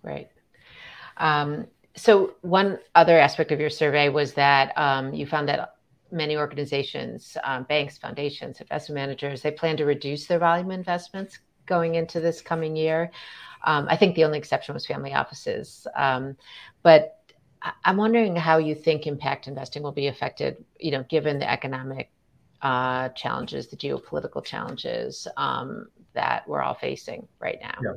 Right. 0.03 0.29
Um, 1.15 1.65
so, 1.95 2.35
one 2.41 2.77
other 2.93 3.17
aspect 3.17 3.53
of 3.53 3.59
your 3.59 3.69
survey 3.69 4.09
was 4.09 4.33
that 4.33 4.77
um, 4.77 5.13
you 5.13 5.25
found 5.25 5.47
that 5.47 5.76
many 6.11 6.37
organizations, 6.37 7.37
um, 7.43 7.63
banks, 7.63 7.97
foundations, 7.97 8.61
investment 8.61 8.95
managers, 8.95 9.41
they 9.41 9.51
plan 9.51 9.77
to 9.77 9.85
reduce 9.85 10.27
their 10.27 10.39
volume 10.39 10.71
investments 10.71 11.39
going 11.65 11.95
into 11.95 12.19
this 12.19 12.41
coming 12.41 12.75
year. 12.75 13.11
Um, 13.65 13.87
I 13.89 13.97
think 13.97 14.15
the 14.15 14.23
only 14.23 14.37
exception 14.37 14.73
was 14.73 14.85
family 14.85 15.13
offices. 15.13 15.85
Um, 15.95 16.37
but 16.83 17.17
I'm 17.83 17.97
wondering 17.97 18.35
how 18.35 18.57
you 18.57 18.75
think 18.75 19.07
impact 19.07 19.47
investing 19.47 19.83
will 19.83 19.91
be 19.91 20.07
affected, 20.07 20.63
you 20.79 20.91
know, 20.91 21.03
given 21.09 21.39
the 21.39 21.49
economic 21.49 22.11
uh, 22.61 23.09
challenges, 23.09 23.67
the 23.67 23.77
geopolitical 23.77 24.43
challenges 24.43 25.27
um, 25.37 25.87
that 26.13 26.47
we're 26.47 26.61
all 26.61 26.75
facing 26.75 27.27
right 27.39 27.57
now. 27.61 27.77
Yeah. 27.83 27.91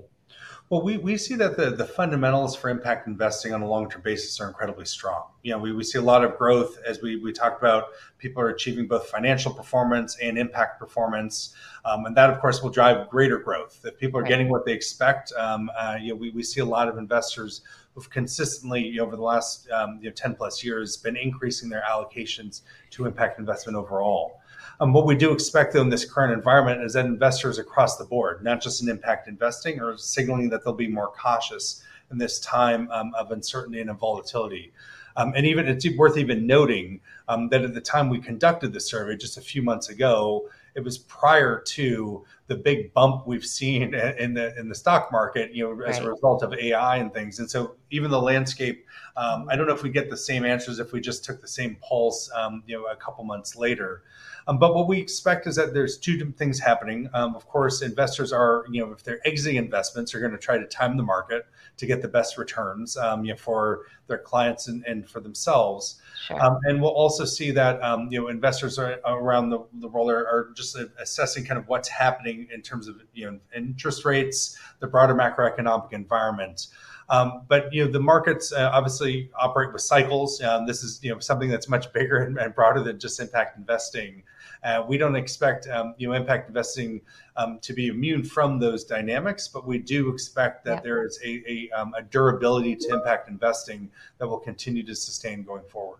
Well, 0.70 0.82
we, 0.82 0.98
we 0.98 1.16
see 1.16 1.34
that 1.34 1.56
the, 1.56 1.72
the 1.72 1.84
fundamentals 1.84 2.54
for 2.54 2.70
impact 2.70 3.08
investing 3.08 3.52
on 3.52 3.60
a 3.60 3.66
long 3.66 3.90
term 3.90 4.02
basis 4.02 4.38
are 4.40 4.46
incredibly 4.46 4.84
strong. 4.84 5.24
You 5.42 5.50
know, 5.50 5.58
we, 5.58 5.72
we 5.72 5.82
see 5.82 5.98
a 5.98 6.02
lot 6.02 6.24
of 6.24 6.38
growth 6.38 6.78
as 6.86 7.02
we, 7.02 7.16
we 7.16 7.32
talked 7.32 7.60
about. 7.60 7.86
People 8.18 8.40
are 8.40 8.50
achieving 8.50 8.86
both 8.86 9.08
financial 9.08 9.52
performance 9.52 10.16
and 10.22 10.38
impact 10.38 10.78
performance. 10.78 11.54
Um, 11.84 12.06
and 12.06 12.16
that, 12.16 12.30
of 12.30 12.38
course, 12.38 12.62
will 12.62 12.70
drive 12.70 13.08
greater 13.08 13.38
growth. 13.38 13.80
If 13.84 13.98
people 13.98 14.20
are 14.20 14.22
right. 14.22 14.28
getting 14.28 14.48
what 14.48 14.64
they 14.64 14.72
expect, 14.72 15.32
um, 15.32 15.72
uh, 15.76 15.98
you 16.00 16.10
know, 16.10 16.14
we, 16.14 16.30
we 16.30 16.44
see 16.44 16.60
a 16.60 16.64
lot 16.64 16.86
of 16.86 16.98
investors 16.98 17.62
who've 17.96 18.08
consistently, 18.08 19.00
over 19.00 19.16
the 19.16 19.22
last 19.22 19.68
um, 19.72 19.98
you 20.00 20.08
know, 20.08 20.14
10 20.14 20.36
plus 20.36 20.62
years, 20.62 20.96
been 20.96 21.16
increasing 21.16 21.68
their 21.68 21.82
allocations 21.82 22.60
to 22.90 23.06
impact 23.06 23.40
investment 23.40 23.76
overall. 23.76 24.39
Um, 24.80 24.94
what 24.94 25.04
we 25.04 25.14
do 25.14 25.30
expect 25.30 25.74
though 25.74 25.82
in 25.82 25.90
this 25.90 26.10
current 26.10 26.32
environment 26.32 26.82
is 26.82 26.94
that 26.94 27.04
investors 27.04 27.58
across 27.58 27.98
the 27.98 28.04
board, 28.04 28.42
not 28.42 28.62
just 28.62 28.82
in 28.82 28.88
impact 28.88 29.28
investing, 29.28 29.78
are 29.78 29.96
signaling 29.98 30.48
that 30.48 30.64
they'll 30.64 30.72
be 30.72 30.88
more 30.88 31.08
cautious 31.08 31.82
in 32.10 32.16
this 32.16 32.40
time 32.40 32.90
um, 32.90 33.12
of 33.14 33.30
uncertainty 33.30 33.80
and 33.80 33.90
volatility. 33.98 34.72
Um, 35.16 35.34
and 35.36 35.46
even 35.46 35.68
it's 35.68 35.86
worth 35.96 36.16
even 36.16 36.46
noting 36.46 37.00
um, 37.28 37.48
that 37.50 37.62
at 37.62 37.74
the 37.74 37.80
time 37.80 38.08
we 38.08 38.18
conducted 38.20 38.72
the 38.72 38.80
survey 38.80 39.16
just 39.16 39.36
a 39.36 39.42
few 39.42 39.60
months 39.60 39.90
ago, 39.90 40.48
it 40.74 40.84
was 40.84 40.98
prior 40.98 41.60
to 41.60 42.24
the 42.46 42.56
big 42.56 42.92
bump 42.92 43.26
we've 43.26 43.44
seen 43.44 43.94
in 44.18 44.34
the 44.34 44.58
in 44.58 44.68
the 44.68 44.74
stock 44.74 45.10
market, 45.12 45.54
you 45.54 45.64
know, 45.64 45.84
as 45.84 45.98
a 45.98 46.10
result 46.10 46.42
of 46.42 46.52
AI 46.54 46.96
and 46.96 47.12
things. 47.12 47.38
And 47.38 47.50
so 47.50 47.76
even 47.90 48.10
the 48.10 48.20
landscape, 48.20 48.86
um, 49.16 49.48
I 49.48 49.56
don't 49.56 49.66
know 49.66 49.74
if 49.74 49.82
we 49.82 49.90
get 49.90 50.10
the 50.10 50.16
same 50.16 50.44
answers 50.44 50.78
if 50.78 50.92
we 50.92 51.00
just 51.00 51.24
took 51.24 51.40
the 51.40 51.48
same 51.48 51.76
pulse, 51.80 52.30
um, 52.34 52.62
you 52.66 52.76
know, 52.76 52.86
a 52.86 52.96
couple 52.96 53.24
months 53.24 53.56
later. 53.56 54.02
Um, 54.46 54.58
but 54.58 54.74
what 54.74 54.88
we 54.88 54.98
expect 54.98 55.46
is 55.46 55.56
that 55.56 55.74
there's 55.74 55.98
two 55.98 56.18
things 56.32 56.58
happening. 56.58 57.08
Um, 57.12 57.36
of 57.36 57.46
course, 57.46 57.82
investors 57.82 58.32
are, 58.32 58.64
you 58.70 58.84
know, 58.84 58.92
if 58.92 59.04
they're 59.04 59.24
exiting 59.26 59.56
investments, 59.56 60.14
are 60.14 60.20
going 60.20 60.32
to 60.32 60.38
try 60.38 60.58
to 60.58 60.66
time 60.66 60.96
the 60.96 61.02
market 61.02 61.46
to 61.76 61.86
get 61.86 62.02
the 62.02 62.08
best 62.08 62.36
returns, 62.36 62.96
um, 62.96 63.24
you 63.24 63.32
know, 63.32 63.36
for 63.36 63.82
their 64.06 64.18
clients 64.18 64.66
and, 64.66 64.84
and 64.86 65.08
for 65.08 65.20
themselves. 65.20 66.00
Sure. 66.26 66.42
Um, 66.42 66.58
and 66.64 66.82
we'll 66.82 66.90
also 66.90 67.24
see 67.24 67.50
that, 67.52 67.82
um, 67.82 68.08
you 68.10 68.20
know, 68.20 68.28
investors 68.28 68.78
are 68.78 69.00
around 69.06 69.50
the, 69.50 69.64
the 69.74 69.88
world 69.88 70.10
are, 70.10 70.26
are 70.26 70.50
just 70.54 70.76
assessing 70.98 71.44
kind 71.44 71.58
of 71.58 71.66
what's 71.68 71.88
happening 71.88 72.46
in 72.52 72.62
terms 72.62 72.88
of, 72.88 73.00
you 73.14 73.30
know, 73.30 73.38
interest 73.56 74.04
rates, 74.04 74.58
the 74.80 74.86
broader 74.86 75.14
macroeconomic 75.14 75.92
environment. 75.92 76.66
Um, 77.10 77.42
but 77.48 77.74
you 77.74 77.84
know 77.84 77.90
the 77.90 78.00
markets 78.00 78.52
uh, 78.52 78.70
obviously 78.72 79.30
operate 79.36 79.72
with 79.72 79.82
cycles. 79.82 80.40
Um, 80.40 80.64
this 80.64 80.84
is 80.84 81.02
you 81.02 81.12
know 81.12 81.18
something 81.18 81.50
that's 81.50 81.68
much 81.68 81.92
bigger 81.92 82.18
and, 82.18 82.38
and 82.38 82.54
broader 82.54 82.84
than 82.84 83.00
just 83.00 83.18
impact 83.18 83.58
investing. 83.58 84.22
Uh, 84.62 84.84
we 84.86 84.96
don't 84.96 85.16
expect 85.16 85.66
um, 85.68 85.94
you 85.98 86.08
know 86.08 86.14
impact 86.14 86.46
investing 86.46 87.00
um, 87.36 87.58
to 87.62 87.72
be 87.72 87.88
immune 87.88 88.22
from 88.22 88.60
those 88.60 88.84
dynamics, 88.84 89.48
but 89.48 89.66
we 89.66 89.78
do 89.78 90.08
expect 90.10 90.64
that 90.64 90.84
there 90.84 91.04
is 91.04 91.18
a, 91.24 91.42
a, 91.48 91.70
um, 91.70 91.94
a 91.94 92.02
durability 92.02 92.76
to 92.76 92.94
impact 92.94 93.28
investing 93.28 93.90
that 94.18 94.28
will 94.28 94.38
continue 94.38 94.84
to 94.84 94.94
sustain 94.94 95.42
going 95.42 95.64
forward. 95.64 95.98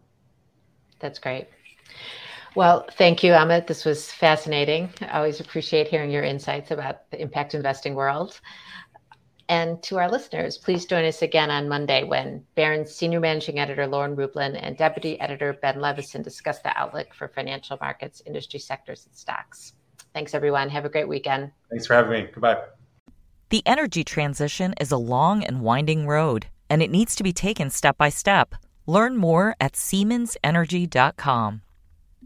That's 1.01 1.19
great. 1.19 1.49
Well, 2.57 2.87
thank 2.93 3.23
you, 3.23 3.33
Amit. 3.33 3.67
This 3.67 3.85
was 3.85 4.11
fascinating. 4.11 4.91
I 5.03 5.19
always 5.19 5.41
appreciate 5.41 5.89
hearing 5.89 6.11
your 6.11 6.25
insights 6.25 6.71
about 6.71 7.11
the 7.11 7.21
impact 7.21 7.55
investing 7.55 7.95
world. 7.95 8.41
And 9.49 9.83
to 9.85 9.99
our 9.99 10.09
listeners, 10.09 10.59
please 10.59 10.87
join 10.87 11.05
us 11.05 11.23
again 11.23 11.51
on 11.51 11.69
Monday 11.69 12.05
when 12.05 12.45
Barron's 12.55 12.95
Senior 12.95 13.19
Managing 13.19 13.59
Editor 13.59 13.87
Lauren 13.87 14.15
Rublin 14.15 14.57
and 14.61 14.77
Deputy 14.77 15.21
Editor 15.21 15.55
Ben 15.55 15.77
Levisohn 15.77 16.23
discuss 16.23 16.61
the 16.61 16.77
outlook 16.79 17.13
for 17.15 17.29
financial 17.29 17.77
markets, 17.81 18.23
industry 18.27 18.61
sectors, 18.61 19.07
and 19.07 19.17
stocks. 19.17 19.73
Thanks, 20.15 20.35
everyone. 20.35 20.69
Have 20.69 20.85
a 20.85 20.89
great 20.89 21.09
weekend. 21.09 21.51
Thanks 21.69 21.87
for 21.87 21.95
having 21.95 22.13
me. 22.13 22.31
Goodbye. 22.33 22.63
The 23.49 23.63
energy 23.67 24.05
transition 24.05 24.75
is 24.81 24.93
a 24.93 24.97
long 24.97 25.43
and 25.43 25.63
winding 25.63 26.07
road, 26.07 26.47
and 26.69 26.81
it 26.81 26.91
needs 26.91 27.17
to 27.17 27.25
be 27.25 27.33
taken 27.33 27.71
step 27.71 27.99
by 27.99 28.09
step. 28.09 28.55
Learn 28.91 29.17
more 29.17 29.55
at 29.61 29.75
SiemensEnergy.com. 29.75 31.63